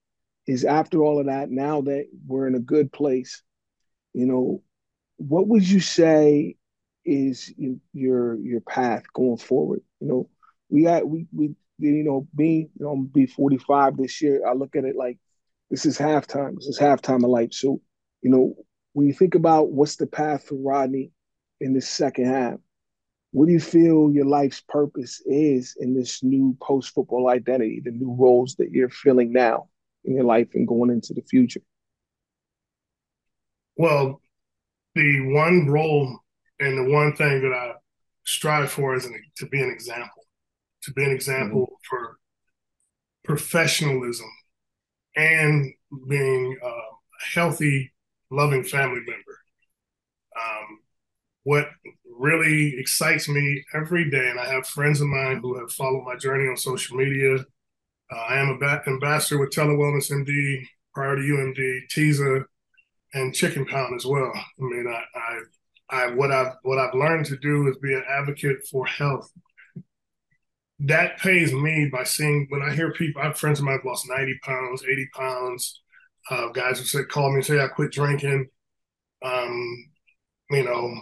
[0.46, 3.42] is after all of that, now that we're in a good place,
[4.14, 4.62] you know,
[5.16, 6.56] what would you say
[7.04, 7.52] is
[7.92, 9.80] your your path going forward?
[10.00, 10.28] You know,
[10.68, 14.46] we got we we you know me, you know, I'm be 45 this year.
[14.46, 15.18] I look at it like
[15.70, 16.54] this is halftime.
[16.56, 17.52] This is halftime of life.
[17.52, 17.80] So,
[18.22, 18.54] you know,
[18.92, 21.10] when you think about what's the path for Rodney
[21.60, 22.58] in this second half,
[23.32, 27.90] what do you feel your life's purpose is in this new post football identity, the
[27.90, 29.68] new roles that you're filling now
[30.04, 31.60] in your life and going into the future?
[33.76, 34.22] Well,
[34.94, 36.18] the one role
[36.58, 37.74] and the one thing that I
[38.24, 40.24] strive for is an, to be an example,
[40.84, 41.96] to be an example mm-hmm.
[41.96, 42.18] for
[43.24, 44.30] professionalism
[45.16, 45.72] and
[46.08, 46.72] being a
[47.34, 47.92] healthy,
[48.30, 49.38] loving family member.
[50.36, 50.80] Um,
[51.44, 51.68] what
[52.18, 56.16] really excites me every day, and I have friends of mine who have followed my
[56.16, 57.36] journey on social media.
[58.10, 62.44] Uh, I am a ambassador with Telewellness MD, prior to UMD, Teza,
[63.14, 64.32] and Chicken Pound as well.
[64.34, 65.40] I mean, I, I,
[65.88, 69.30] I, what I've what I've learned to do is be an advocate for health
[70.80, 73.90] that pays me by seeing when I hear people, I have friends of mine who've
[73.90, 75.80] lost 90 pounds, 80 pounds,
[76.30, 78.48] uh, guys who said, call me and say, I quit drinking.
[79.24, 79.88] Um,
[80.50, 80.94] you know,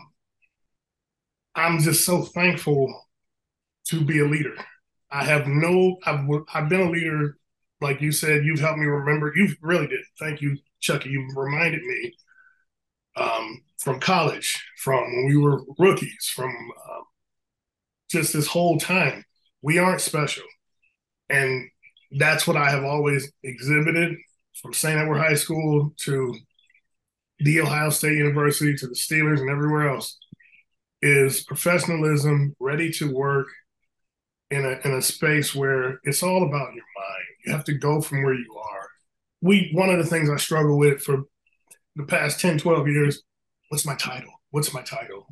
[1.57, 2.93] I'm just so thankful
[3.89, 4.55] to be a leader.
[5.11, 7.37] I have no, I've, I've been a leader,
[7.81, 9.33] like you said, you've helped me remember.
[9.35, 10.01] You really did.
[10.19, 11.07] Thank you, Chukky.
[11.07, 12.15] You reminded me
[13.17, 16.55] um, from college, from when we were rookies, from
[16.89, 17.01] uh,
[18.09, 19.25] just this whole time
[19.65, 20.45] we aren't special.
[21.31, 21.71] And
[22.19, 24.15] that's what I have always exhibited
[24.61, 24.99] from St.
[24.99, 26.35] Edward High School to
[27.39, 30.19] the Ohio State University to the Steelers and everywhere else
[31.01, 33.49] is professionalism, ready to work
[34.51, 37.25] in a in a space where it's all about your mind.
[37.47, 38.89] You have to go from where you are.
[39.41, 41.23] We one of the things I struggle with for
[41.97, 43.23] the past 10, 12 years,
[43.71, 44.33] what's my title?
[44.51, 45.27] What's my title?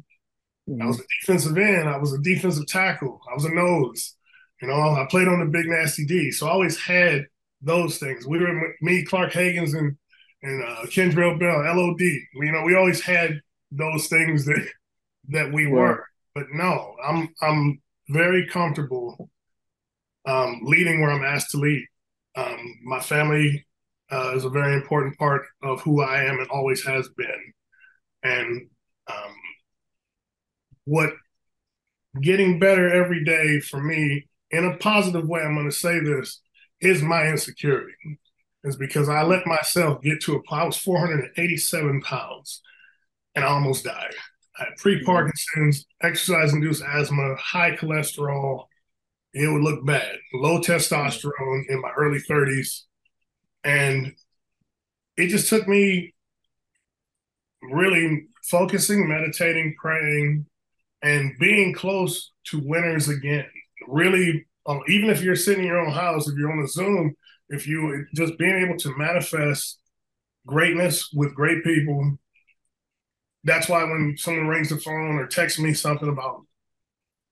[0.68, 0.82] Mm-hmm.
[0.82, 4.16] I was a defensive end, I was a defensive tackle, I was a nose.
[4.62, 7.26] You know, I played on the big nasty D, so I always had
[7.60, 8.26] those things.
[8.28, 9.96] We were me, Clark Haggans, and
[10.42, 12.00] and uh, Kendrell Bell, LOD.
[12.00, 13.40] You know, we always had
[13.72, 14.64] those things that
[15.30, 16.06] that we were.
[16.34, 19.28] But no, I'm I'm very comfortable
[20.26, 21.84] um, leading where I'm asked to lead.
[22.36, 23.66] Um, my family
[24.12, 27.52] uh, is a very important part of who I am and always has been.
[28.22, 28.68] And
[29.08, 29.34] um,
[30.84, 31.10] what
[32.20, 36.40] getting better every day for me in a positive way, I'm going to say this,
[36.80, 38.18] is my insecurity.
[38.64, 42.62] Is because I let myself get to a, I was 487 pounds
[43.34, 44.14] and I almost died.
[44.56, 48.66] I had pre Parkinson's, exercise induced asthma, high cholesterol.
[49.34, 50.16] It would look bad.
[50.34, 52.82] Low testosterone in my early 30s.
[53.64, 54.12] And
[55.16, 56.14] it just took me
[57.62, 60.46] really focusing, meditating, praying,
[61.02, 63.46] and being close to winners again.
[63.88, 67.14] Really, um, even if you're sitting in your own house, if you're on a Zoom,
[67.48, 69.78] if you just being able to manifest
[70.46, 72.18] greatness with great people
[73.44, 76.42] that's why when someone rings the phone or texts me something about,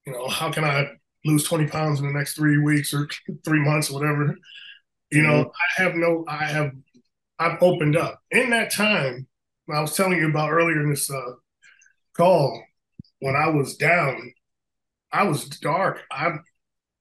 [0.07, 0.89] you know, how can I
[1.25, 3.09] lose 20 pounds in the next three weeks or
[3.45, 4.35] three months or whatever,
[5.11, 5.49] you know, mm-hmm.
[5.49, 6.73] I have no, I have,
[7.39, 8.21] I've opened up.
[8.31, 9.27] In that time,
[9.73, 11.33] I was telling you about earlier in this uh,
[12.17, 12.63] call,
[13.21, 14.33] when I was down,
[15.13, 16.03] I was dark.
[16.11, 16.39] I,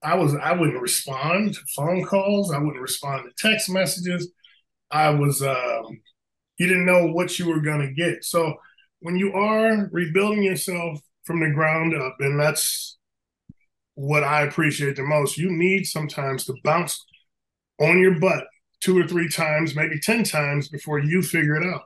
[0.04, 2.52] I was, I wouldn't respond to phone calls.
[2.52, 4.32] I wouldn't respond to text messages.
[4.92, 6.02] I was, um,
[6.58, 8.24] you didn't know what you were going to get.
[8.24, 8.56] So
[9.00, 12.98] when you are rebuilding yourself from the ground up, and that's
[13.96, 17.06] what I appreciate the most, you need sometimes to bounce
[17.80, 18.46] on your butt
[18.82, 21.84] two or three times, maybe 10 times before you figure it out.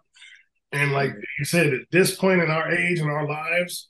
[0.71, 3.87] And like you said, at this point in our age and our lives,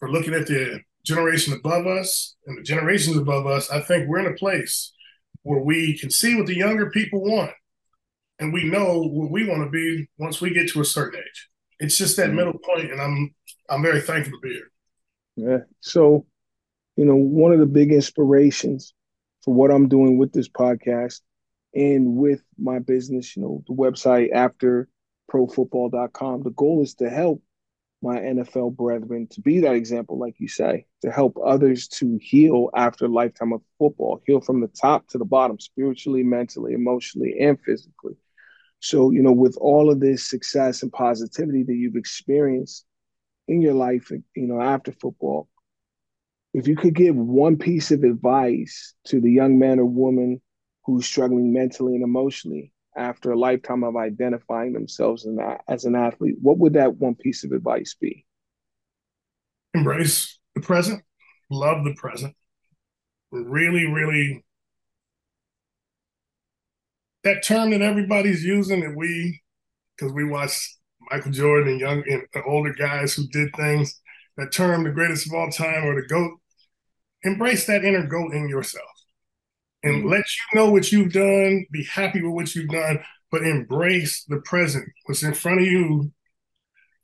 [0.00, 4.20] we're looking at the generation above us and the generations above us, I think we're
[4.20, 4.92] in a place
[5.42, 7.52] where we can see what the younger people want.
[8.38, 11.48] And we know what we want to be once we get to a certain age
[11.82, 12.36] it's just that mm-hmm.
[12.36, 13.34] middle point, and I'm
[13.68, 14.70] I'm very thankful to be here.
[15.36, 15.58] Yeah.
[15.80, 16.26] So,
[16.96, 18.94] you know, one of the big inspirations
[19.42, 21.20] for what I'm doing with this podcast
[21.74, 24.88] and with my business, you know, the website after
[25.30, 27.42] profootball.com, the goal is to help
[28.02, 32.70] my NFL brethren to be that example, like you say, to help others to heal
[32.74, 37.38] after a lifetime of football, heal from the top to the bottom, spiritually, mentally, emotionally,
[37.40, 38.14] and physically.
[38.80, 42.84] So, you know, with all of this success and positivity that you've experienced
[43.46, 45.48] in your life, you know, after football,
[46.52, 50.40] if you could give one piece of advice to the young man or woman
[50.84, 55.26] who's struggling mentally and emotionally after a lifetime of identifying themselves
[55.68, 58.26] as an athlete, what would that one piece of advice be?
[59.74, 61.02] Embrace the present,
[61.50, 62.34] love the present,
[63.30, 64.44] really, really
[67.24, 69.40] that term that everybody's using that we
[69.96, 70.76] because we watch
[71.10, 74.00] Michael Jordan and young and older guys who did things.
[74.36, 76.32] That term, the greatest of all time, or the goat.
[77.22, 78.90] Embrace that inner goat in yourself,
[79.82, 80.08] and mm-hmm.
[80.08, 81.66] let you know what you've done.
[81.70, 84.88] Be happy with what you've done, but embrace the present.
[85.04, 86.12] What's in front of you.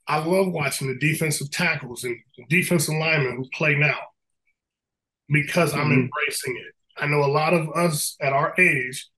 [0.07, 2.17] I love watching the defensive tackles and
[2.49, 3.99] defensive linemen who play now
[5.29, 5.81] because mm-hmm.
[5.81, 6.75] I'm embracing it.
[6.97, 9.09] I know a lot of us at our age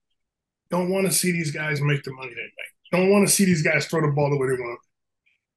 [0.70, 2.92] don't want to see these guys make the money they make.
[2.92, 4.80] Don't want to see these guys throw the ball the way they want.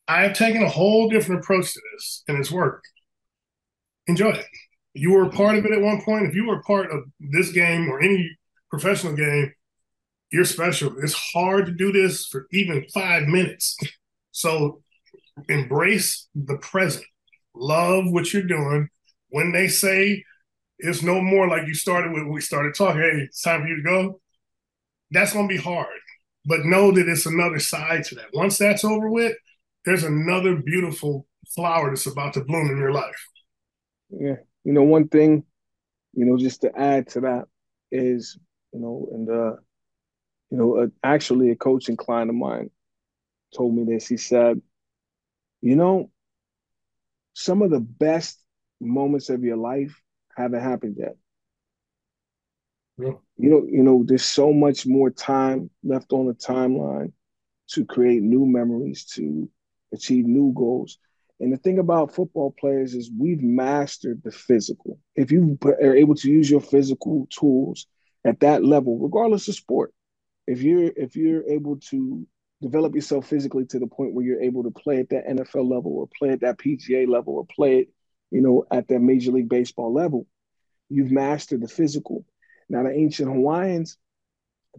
[0.07, 2.87] I have taken a whole different approach to this, and it's worked.
[4.07, 4.45] Enjoy it.
[4.93, 6.27] You were a part of it at one point.
[6.27, 8.29] If you were a part of this game or any
[8.69, 9.53] professional game,
[10.31, 10.95] you're special.
[11.01, 13.77] It's hard to do this for even five minutes.
[14.35, 14.81] So
[15.47, 17.05] embrace the present.
[17.53, 18.89] Love what you're doing.
[19.29, 20.23] When they say
[20.79, 23.67] it's no more like you started with when we started talking, hey, it's time for
[23.67, 24.21] you to go
[25.13, 25.87] that's going to be hard.
[26.45, 28.33] But know that it's another side to that.
[28.33, 29.33] Once that's over with,
[29.85, 31.25] there's another beautiful
[31.55, 33.29] flower that's about to bloom in your life.
[34.09, 34.35] Yeah.
[34.63, 35.43] You know, one thing,
[36.13, 37.45] you know, just to add to that
[37.91, 38.37] is,
[38.73, 39.53] you know, and, uh,
[40.49, 42.69] you know, uh, actually a coaching client of mine
[43.55, 44.07] told me this.
[44.07, 44.61] He said,
[45.61, 46.09] you know,
[47.33, 48.39] some of the best
[48.79, 50.01] moments of your life
[50.35, 51.15] haven't happened yet.
[52.97, 53.13] Yeah.
[53.37, 57.11] You know, you know, there's so much more time left on the timeline
[57.69, 59.49] to create new memories, to
[59.93, 60.99] achieve new goals.
[61.39, 64.99] And the thing about football players is we've mastered the physical.
[65.15, 67.87] If you are able to use your physical tools
[68.25, 69.93] at that level, regardless of sport,
[70.47, 72.25] if you're if you're able to
[72.61, 75.91] develop yourself physically to the point where you're able to play at that NFL level
[75.97, 77.89] or play at that PGA level or play it,
[78.31, 80.27] you know, at that Major League Baseball level,
[80.89, 82.25] you've mastered the physical.
[82.69, 83.97] Now, the ancient Hawaiians,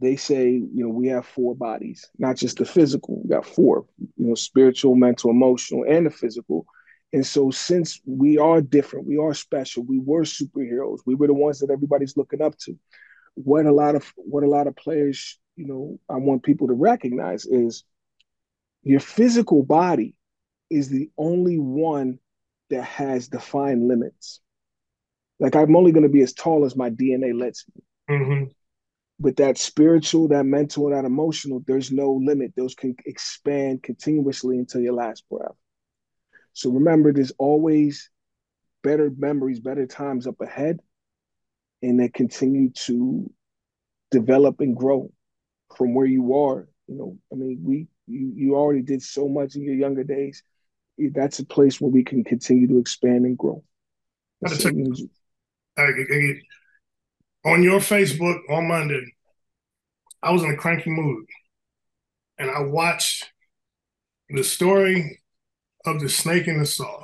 [0.01, 3.21] they say, you know, we have four bodies, not just the physical.
[3.23, 3.87] We got four,
[4.17, 6.67] you know, spiritual, mental, emotional, and the physical.
[7.13, 11.35] And so since we are different, we are special, we were superheroes, we were the
[11.35, 12.77] ones that everybody's looking up to.
[13.35, 16.75] What a lot of what a lot of players, you know, I want people to
[16.75, 17.85] recognize is
[18.83, 20.15] your physical body
[20.71, 22.19] is the only one
[22.71, 24.41] that has defined limits.
[25.39, 27.83] Like I'm only going to be as tall as my DNA lets me.
[28.17, 28.45] Mm-hmm.
[29.21, 32.53] But that spiritual, that mental, and that emotional, there's no limit.
[32.57, 35.55] Those can expand continuously until your last breath.
[36.53, 38.11] So remember, there's always
[38.83, 40.81] better memories, better times up ahead,
[41.83, 43.31] and that continue to
[44.11, 45.13] develop and grow
[45.77, 46.69] from where you are.
[46.87, 50.43] You know, I mean, we you you already did so much in your younger days.
[50.99, 53.65] That's a place where we can continue to expand and grow.
[54.47, 54.71] So,
[57.45, 59.05] on your Facebook on Monday,
[60.23, 61.27] I was in a cranky mood,
[62.39, 63.31] and I watched
[64.31, 65.21] the story
[65.85, 67.03] of the snake in the saw.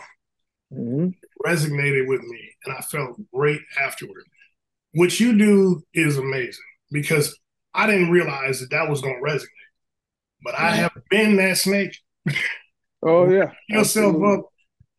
[0.72, 1.10] Mm-hmm.
[1.44, 4.24] Resonated with me, and I felt great afterward.
[4.92, 7.38] What you do is amazing because
[7.74, 9.46] I didn't realize that that was going to resonate,
[10.42, 11.96] but I have been that snake.
[13.02, 14.38] Oh yeah, yourself Absolutely.
[14.38, 14.44] up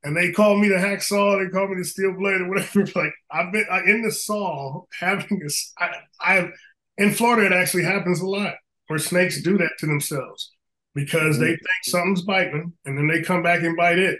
[0.03, 2.85] and they call me the hacksaw, they call me the steel blade or whatever.
[2.95, 5.73] Like I've been I, in the saw having this.
[5.77, 6.49] I, I
[6.97, 8.55] in Florida it actually happens a lot
[8.87, 10.51] where snakes do that to themselves
[10.93, 11.51] because they mm-hmm.
[11.51, 14.19] think something's biting and then they come back and bite it.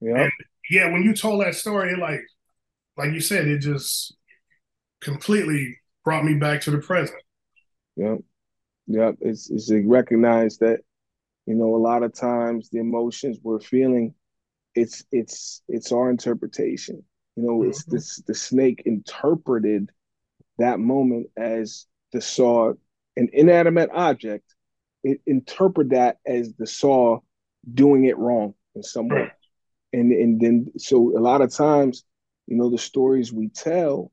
[0.00, 0.28] Yeah,
[0.70, 0.92] yeah.
[0.92, 2.22] When you told that story, it like
[2.96, 4.14] like you said, it just
[5.00, 7.20] completely brought me back to the present.
[7.96, 8.18] Yep,
[8.86, 9.16] yep.
[9.20, 10.80] It's it's recognize that
[11.46, 14.14] you know a lot of times the emotions we're feeling
[14.76, 17.02] it's it's it's our interpretation.
[17.34, 17.70] You know, mm-hmm.
[17.70, 19.90] it's this the snake interpreted
[20.58, 22.72] that moment as the saw,
[23.16, 24.54] an inanimate object.
[25.02, 27.20] It interpret that as the saw
[27.72, 29.32] doing it wrong in some way.
[29.92, 32.04] And and then so a lot of times,
[32.46, 34.12] you know, the stories we tell,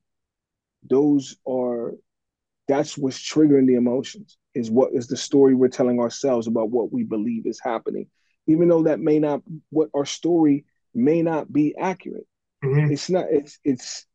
[0.90, 1.94] those are
[2.68, 6.94] that's what's triggering the emotions is what is the story we're telling ourselves about what
[6.94, 8.08] we believe is happening
[8.48, 12.28] even though that may not what our story may not be accurate.
[12.64, 12.92] Mm-hmm.
[12.92, 13.26] It's not.
[13.30, 14.06] It's it's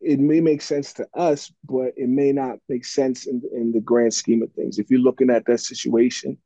[0.00, 3.80] it may make sense to us, but it may not make sense in in the
[3.80, 4.78] grand scheme of things.
[4.78, 6.38] If you're looking at that situation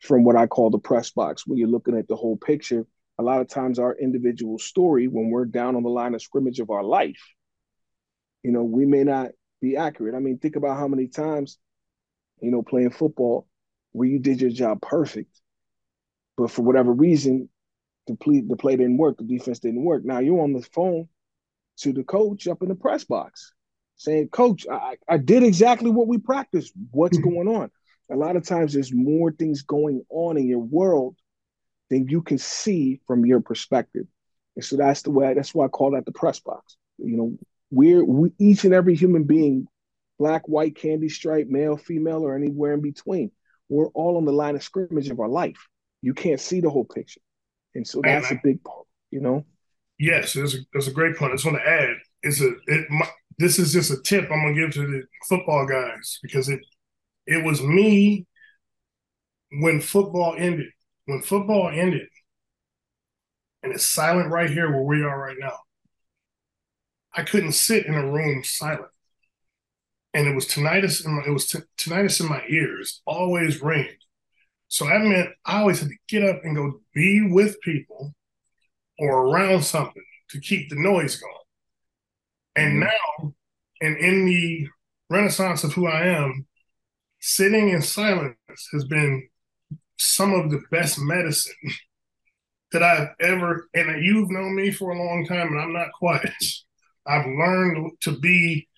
[0.00, 2.86] from what I call the press box, when you're looking at the whole picture,
[3.18, 6.60] a lot of times our individual story, when we're down on the line of scrimmage
[6.60, 7.20] of our life,
[8.42, 9.30] you know, we may not
[9.60, 10.14] be accurate.
[10.14, 11.58] I mean, think about how many times,
[12.40, 13.48] you know, playing football
[13.92, 15.40] where you did your job perfect
[16.38, 17.50] but for whatever reason,
[18.06, 20.04] the play, the play didn't work, the defense didn't work.
[20.04, 21.08] Now you're on the phone
[21.78, 23.52] to the coach up in the press box
[23.96, 26.72] saying, Coach, I, I did exactly what we practiced.
[26.92, 27.28] What's mm-hmm.
[27.28, 27.70] going on?
[28.10, 31.16] A lot of times there's more things going on in your world
[31.90, 34.06] than you can see from your perspective.
[34.54, 36.76] And so that's the way, that's why I call that the press box.
[36.98, 37.38] You know,
[37.70, 39.66] we're we, each and every human being,
[40.20, 43.32] black, white, candy stripe, male, female, or anywhere in between,
[43.68, 45.68] we're all on the line of scrimmage of our life
[46.02, 47.20] you can't see the whole picture.
[47.74, 49.44] And so that's a big part, you know?
[49.98, 51.32] Yes, that's a, there's a great point.
[51.32, 53.06] I just want to add, it's a, it, my,
[53.38, 56.60] this is just a tip I'm going to give to the football guys because it,
[57.26, 58.26] it was me
[59.60, 60.68] when football ended.
[61.06, 62.08] When football ended,
[63.62, 65.56] and it's silent right here where we are right now.
[67.14, 68.92] I couldn't sit in a room silent,
[70.12, 71.04] and it was tinnitus.
[71.04, 73.96] In my, it was t- tinnitus in my ears, always ringing.
[74.68, 78.14] So that meant I always had to get up and go be with people
[78.98, 81.34] or around something to keep the noise going.
[82.56, 83.24] And mm-hmm.
[83.24, 83.34] now,
[83.80, 84.68] and in the
[85.08, 86.46] renaissance of who I am,
[87.20, 88.36] sitting in silence
[88.72, 89.28] has been
[89.98, 91.54] some of the best medicine
[92.72, 96.32] that I've ever, and you've known me for a long time, and I'm not quiet.
[97.06, 98.68] I've learned to be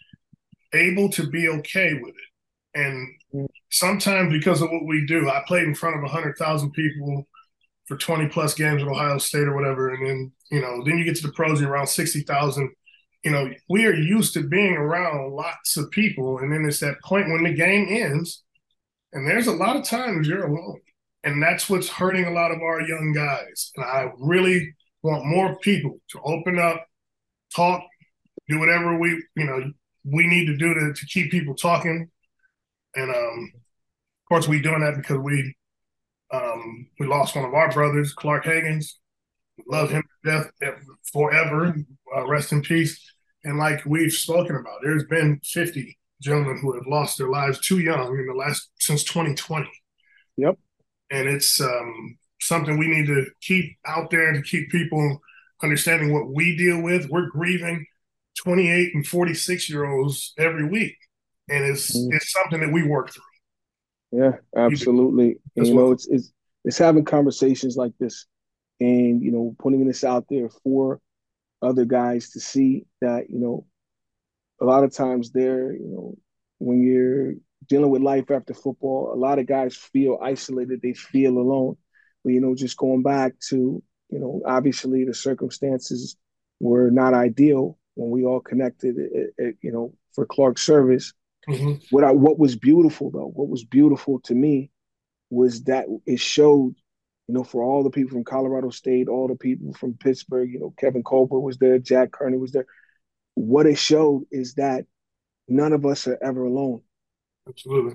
[0.72, 2.29] able to be okay with it.
[2.74, 3.46] And mm.
[3.70, 7.26] sometimes because of what we do, I played in front of 100,000 people
[7.86, 9.90] for 20 plus games at Ohio State or whatever.
[9.90, 12.70] And then, you know, then you get to the pros, you're around 60,000.
[13.24, 16.38] You know, we are used to being around lots of people.
[16.38, 18.44] And then it's that point when the game ends,
[19.12, 20.80] and there's a lot of times you're alone.
[21.24, 23.72] And that's what's hurting a lot of our young guys.
[23.76, 26.86] And I really want more people to open up,
[27.54, 27.82] talk,
[28.48, 29.72] do whatever we, you know,
[30.04, 32.08] we need to do to, to keep people talking
[32.94, 35.54] and um, of course, we doing that because we
[36.32, 38.94] um, we lost one of our brothers, Clark Haggans.
[39.68, 40.76] Love him to death
[41.12, 41.74] forever.
[42.16, 42.98] Uh, rest in peace.
[43.44, 47.80] And like we've spoken about, there's been 50 gentlemen who have lost their lives too
[47.80, 49.66] young in the last since 2020.
[50.36, 50.58] Yep.
[51.10, 55.20] And it's um, something we need to keep out there to keep people
[55.62, 57.08] understanding what we deal with.
[57.08, 57.86] We're grieving
[58.38, 60.96] 28 and 46 year olds every week,
[61.50, 62.08] and it's mm.
[62.12, 63.22] it's something that we work through.
[64.12, 65.36] Yeah, absolutely.
[65.56, 66.32] And, you know, it's it's
[66.64, 68.26] it's having conversations like this,
[68.80, 71.00] and you know, putting this out there for
[71.62, 73.66] other guys to see that you know,
[74.60, 76.16] a lot of times they're you know,
[76.58, 77.34] when you're
[77.68, 80.80] dealing with life after football, a lot of guys feel isolated.
[80.82, 81.76] They feel alone.
[82.24, 86.16] But you know, just going back to you know, obviously the circumstances
[86.58, 91.12] were not ideal when we all connected, at, at, you know, for Clark service.
[91.48, 91.74] Mm-hmm.
[91.90, 94.70] What I, what was beautiful though, what was beautiful to me
[95.30, 96.74] was that it showed,
[97.28, 100.60] you know, for all the people from Colorado State, all the people from Pittsburgh, you
[100.60, 102.66] know, Kevin Colbert was there, Jack Kearney was there.
[103.34, 104.84] What it showed is that
[105.48, 106.82] none of us are ever alone.
[107.48, 107.94] Absolutely.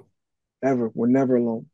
[0.64, 0.90] Ever.
[0.94, 1.68] We're never alone.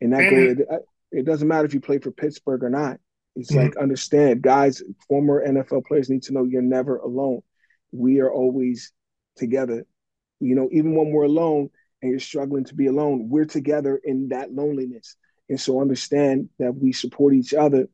[0.00, 2.98] And that and goes, it, it doesn't matter if you play for Pittsburgh or not.
[3.36, 3.64] It's mm-hmm.
[3.64, 7.42] like understand, guys, former NFL players need to know you're never alone.
[7.92, 8.92] We are always
[9.36, 9.86] together.
[10.42, 11.70] You know, even when we're alone
[12.00, 15.16] and you're struggling to be alone, we're together in that loneliness.
[15.48, 17.88] And so understand that we support each other.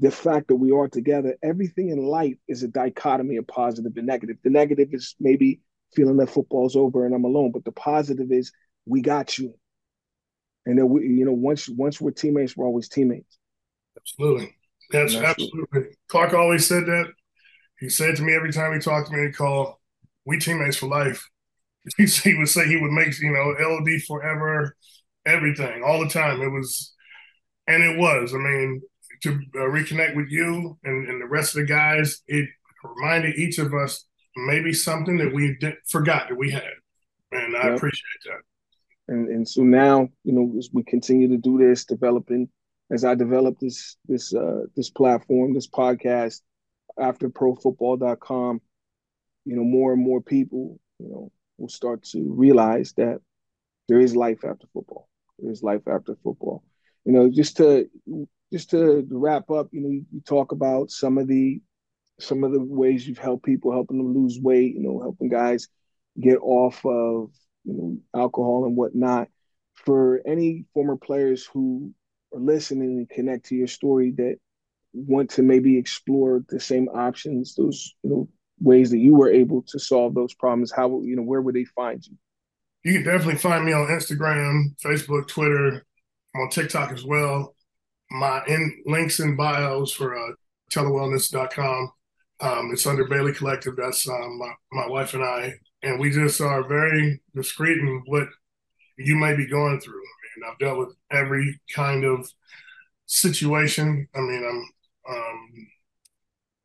[0.00, 4.06] The fact that we are together, everything in life is a dichotomy of positive and
[4.06, 4.36] negative.
[4.42, 5.60] The negative is maybe
[5.94, 8.52] feeling that football's over and I'm alone, but the positive is
[8.86, 9.54] we got you.
[10.66, 13.38] And then we, you know, once once we're teammates, we're always teammates.
[13.96, 14.56] Absolutely.
[14.90, 15.96] That's absolutely.
[16.08, 17.12] Clark always said that.
[17.78, 19.74] He said to me every time he talked to me, he called,
[20.24, 21.28] "We teammates for life."
[21.98, 24.74] He, he would say he would make you know LOD forever,
[25.26, 26.40] everything all the time.
[26.40, 26.94] It was,
[27.66, 28.32] and it was.
[28.34, 28.80] I mean,
[29.22, 32.48] to uh, reconnect with you and, and the rest of the guys, it
[32.82, 36.72] reminded each of us maybe something that we did, forgot that we had,
[37.32, 37.76] and I yep.
[37.76, 39.14] appreciate that.
[39.14, 42.48] And and so now you know as we continue to do this, developing
[42.90, 46.40] as I develop this this uh, this platform, this podcast
[46.98, 48.60] after profootball.com,
[49.44, 53.20] you know, more and more people, you know, will start to realize that
[53.88, 55.08] there is life after football.
[55.38, 56.62] There is life after football.
[57.04, 57.88] You know, just to
[58.52, 61.60] just to wrap up, you know, you, talk about some of the
[62.20, 65.68] some of the ways you've helped people, helping them lose weight, you know, helping guys
[66.20, 67.30] get off of
[67.64, 69.28] you know alcohol and whatnot.
[69.74, 71.92] For any former players who
[72.32, 74.36] are listening and connect to your story that
[74.92, 78.28] want to maybe explore the same options, those you know
[78.60, 81.64] ways that you were able to solve those problems, how you know where would they
[81.64, 82.16] find you?
[82.84, 85.84] You can definitely find me on Instagram, Facebook, Twitter,
[86.34, 87.54] I'm on TikTok as well.
[88.10, 90.32] My in, links and bios for uh,
[90.70, 91.92] telewellness.com.
[92.40, 93.76] Um, it's under Bailey Collective.
[93.76, 95.54] That's um, my, my wife and I.
[95.82, 98.28] And we just are very discreet in what
[98.98, 100.02] you may be going through
[100.36, 102.28] and I've dealt with every kind of
[103.06, 104.08] situation.
[104.14, 104.44] I mean,
[105.08, 105.66] I'm um,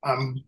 [0.04, 0.44] I'm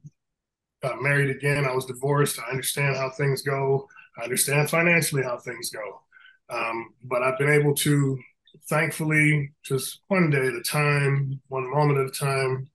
[0.83, 1.65] uh, married again.
[1.65, 2.39] I was divorced.
[2.39, 3.87] I understand how things go.
[4.17, 6.01] I understand financially how things go.
[6.49, 8.19] Um, but I've been able to,
[8.67, 12.69] thankfully, just one day at a time, one moment at a time,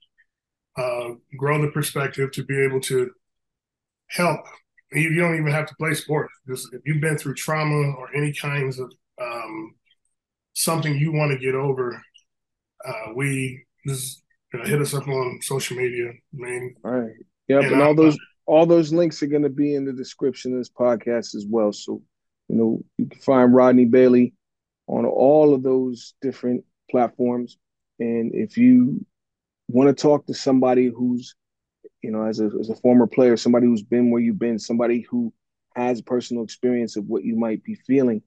[0.76, 3.10] uh, grow the perspective to be able to
[4.08, 4.40] help.
[4.92, 6.32] You, you don't even have to play sports.
[6.48, 9.74] Just if you've been through trauma or any kinds of um,
[10.54, 12.00] something you want to get over,
[12.86, 16.10] uh, we just you know, hit us up on social media.
[16.10, 16.74] I mean,
[17.48, 20.52] yep, and, and all those all those links are going to be in the description
[20.52, 21.72] of this podcast as well.
[21.72, 22.02] So
[22.48, 24.34] you know you can find Rodney Bailey
[24.86, 27.58] on all of those different platforms,
[27.98, 29.04] and if you
[29.68, 31.34] want to talk to somebody who's
[32.02, 35.00] you know as a as a former player, somebody who's been where you've been, somebody
[35.10, 35.32] who
[35.74, 38.22] has personal experience of what you might be feeling,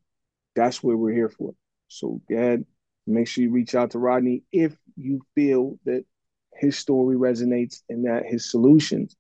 [0.55, 1.53] that's what we're here for.
[1.87, 2.65] So ahead,
[3.07, 6.05] make sure you reach out to Rodney if you feel that
[6.59, 9.15] his story resonates and that his solutions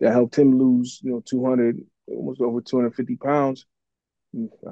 [0.00, 3.66] that helped him lose, you know, 200, almost over 250 pounds.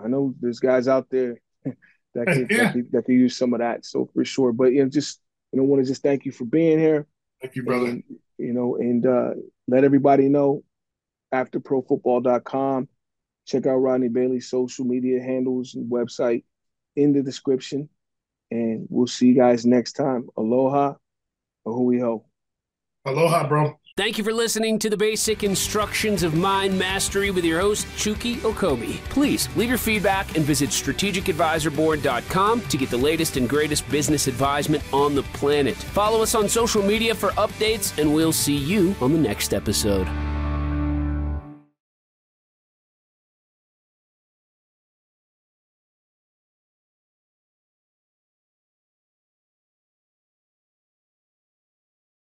[0.03, 2.65] I know there's guys out there that can, yeah.
[2.65, 3.85] that, can that can use some of that.
[3.85, 5.21] So for sure, but you know, just
[5.53, 7.07] you know, want to just thank you for being here.
[7.41, 7.87] Thank you, brother.
[7.87, 8.05] And,
[8.39, 9.31] you know, and uh,
[9.69, 10.63] let everybody know
[11.31, 12.89] after profootball.com.
[13.47, 16.45] Check out Rodney Bailey's social media handles and website
[16.95, 17.89] in the description.
[18.51, 20.29] And we'll see you guys next time.
[20.37, 20.95] Aloha.
[21.67, 22.25] A hui hou.
[23.05, 23.79] Aloha, bro.
[23.97, 28.37] Thank you for listening to the basic instructions of mind mastery with your host, Chukky
[28.37, 28.97] Okobi.
[29.11, 34.83] Please leave your feedback and visit strategicadvisorboard.com to get the latest and greatest business advisement
[34.95, 35.77] on the planet.
[35.77, 40.09] Follow us on social media for updates, and we'll see you on the next episode.